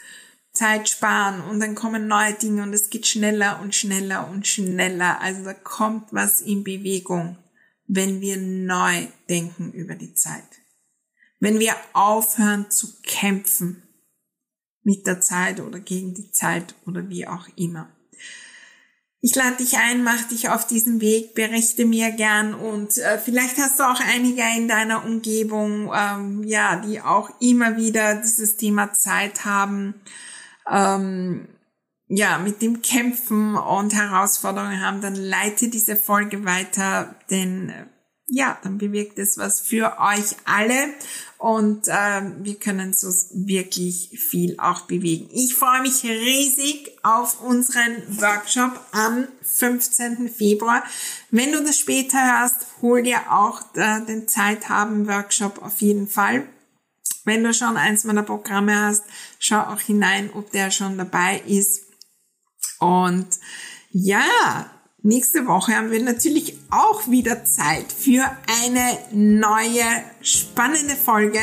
Zeit 0.53 0.89
sparen 0.89 1.41
und 1.41 1.61
dann 1.61 1.75
kommen 1.75 2.07
neue 2.07 2.35
Dinge 2.35 2.63
und 2.63 2.75
es 2.75 2.91
geht 2.91 3.07
schneller 3.07 3.61
und 3.63 3.75
schneller 3.75 4.29
und 4.29 4.47
schneller. 4.47 5.21
Also 5.21 5.45
da 5.45 5.55
kommt 5.55 6.13
was 6.13 6.41
in 6.41 6.63
Bewegung, 6.63 7.39
wenn 7.87 8.21
wir 8.21 8.37
neu 8.37 9.07
denken 9.31 9.73
über 9.73 9.95
die 9.95 10.15
Zeit. 10.15 10.45
Wenn 11.41 11.59
wir 11.59 11.75
aufhören 11.95 12.71
zu 12.71 13.01
kämpfen 13.03 13.83
mit 14.83 15.07
der 15.07 15.21
Zeit 15.21 15.61
oder 15.61 15.81
gegen 15.81 16.15
die 16.15 16.31
Zeit 16.31 16.75
oder 16.87 17.09
wie 17.09 17.27
auch 17.27 17.47
immer. 17.57 17.89
Ich 19.25 19.37
lade 19.37 19.59
dich 19.59 19.79
ein, 19.79 20.03
mach 20.03 20.25
dich 20.25 20.49
auf 20.49 20.67
diesen 20.67 21.01
Weg, 21.01 21.35
berichte 21.35 21.85
mir 21.85 22.11
gern 22.11 22.55
und 22.55 22.99
äh, 22.99 23.19
vielleicht 23.19 23.57
hast 23.59 23.79
du 23.79 23.85
auch 23.85 24.01
einige 24.01 24.43
in 24.57 24.67
deiner 24.67 25.05
Umgebung, 25.05 25.93
ähm, 25.95 26.43
ja, 26.43 26.75
die 26.77 27.01
auch 27.01 27.31
immer 27.41 27.77
wieder 27.77 28.17
dieses 28.17 28.57
Thema 28.57 28.93
Zeit 28.95 29.45
haben, 29.45 29.95
ähm, 30.69 31.47
ja, 32.09 32.39
mit 32.39 32.63
dem 32.63 32.83
Kämpfen 32.83 33.55
und 33.55 33.95
Herausforderungen 33.95 34.85
haben, 34.85 35.01
dann 35.01 35.15
leite 35.15 35.69
diese 35.69 35.95
Folge 35.95 36.45
weiter, 36.45 37.15
denn 37.31 37.69
äh, 37.69 37.87
ja, 38.27 38.59
dann 38.65 38.79
bewirkt 38.79 39.19
es 39.19 39.39
was 39.39 39.61
für 39.61 39.99
euch 40.01 40.35
alle 40.47 40.89
und 41.43 41.89
äh, 41.89 42.23
wir 42.39 42.55
können 42.55 42.93
so 42.93 43.09
wirklich 43.33 44.11
viel 44.11 44.61
auch 44.61 44.83
bewegen. 44.83 45.29
Ich 45.33 45.57
freue 45.57 45.83
mich 45.83 46.05
riesig 46.05 46.97
auf 47.03 47.41
unseren 47.43 47.97
Workshop 48.21 48.79
am 48.93 49.27
15. 49.43 50.29
Februar. 50.29 50.85
Wenn 51.33 51.51
du 51.51 51.61
das 51.65 51.81
später 51.81 52.19
hörst, 52.19 52.65
hol 52.81 53.03
dir 53.03 53.33
auch 53.33 53.61
äh, 53.75 54.05
den 54.07 54.29
Zeit 54.29 54.69
haben 54.69 55.09
Workshop 55.09 55.61
auf 55.63 55.81
jeden 55.81 56.07
Fall. 56.07 56.47
Wenn 57.25 57.43
du 57.43 57.53
schon 57.53 57.77
eins 57.77 58.05
meiner 58.05 58.23
Programme 58.23 58.79
hast, 58.79 59.03
schau 59.41 59.63
auch 59.63 59.81
hinein, 59.81 60.31
ob 60.35 60.53
der 60.53 60.71
schon 60.71 60.97
dabei 60.97 61.43
ist. 61.45 61.83
Und 62.79 63.27
ja, 63.91 64.71
Nächste 65.05 65.49
Woche 65.49 65.75
haben 65.75 65.91
wir 65.91 66.01
natürlich 66.01 66.57
auch 66.71 67.09
wieder 67.09 67.45
Zeit 67.45 67.93
für 67.93 68.23
eine 68.65 68.99
neue 69.11 69.83
spannende 70.21 70.95
Folge. 70.95 71.41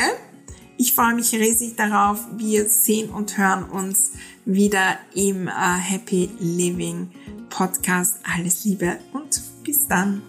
Ich 0.78 0.94
freue 0.94 1.14
mich 1.14 1.34
riesig 1.34 1.76
darauf. 1.76 2.24
Wir 2.38 2.66
sehen 2.70 3.10
und 3.10 3.36
hören 3.36 3.64
uns 3.64 4.12
wieder 4.46 4.98
im 5.14 5.46
äh, 5.46 5.50
Happy 5.50 6.30
Living 6.38 7.10
Podcast. 7.50 8.20
Alles 8.34 8.64
Liebe 8.64 8.96
und 9.12 9.42
bis 9.62 9.86
dann. 9.86 10.22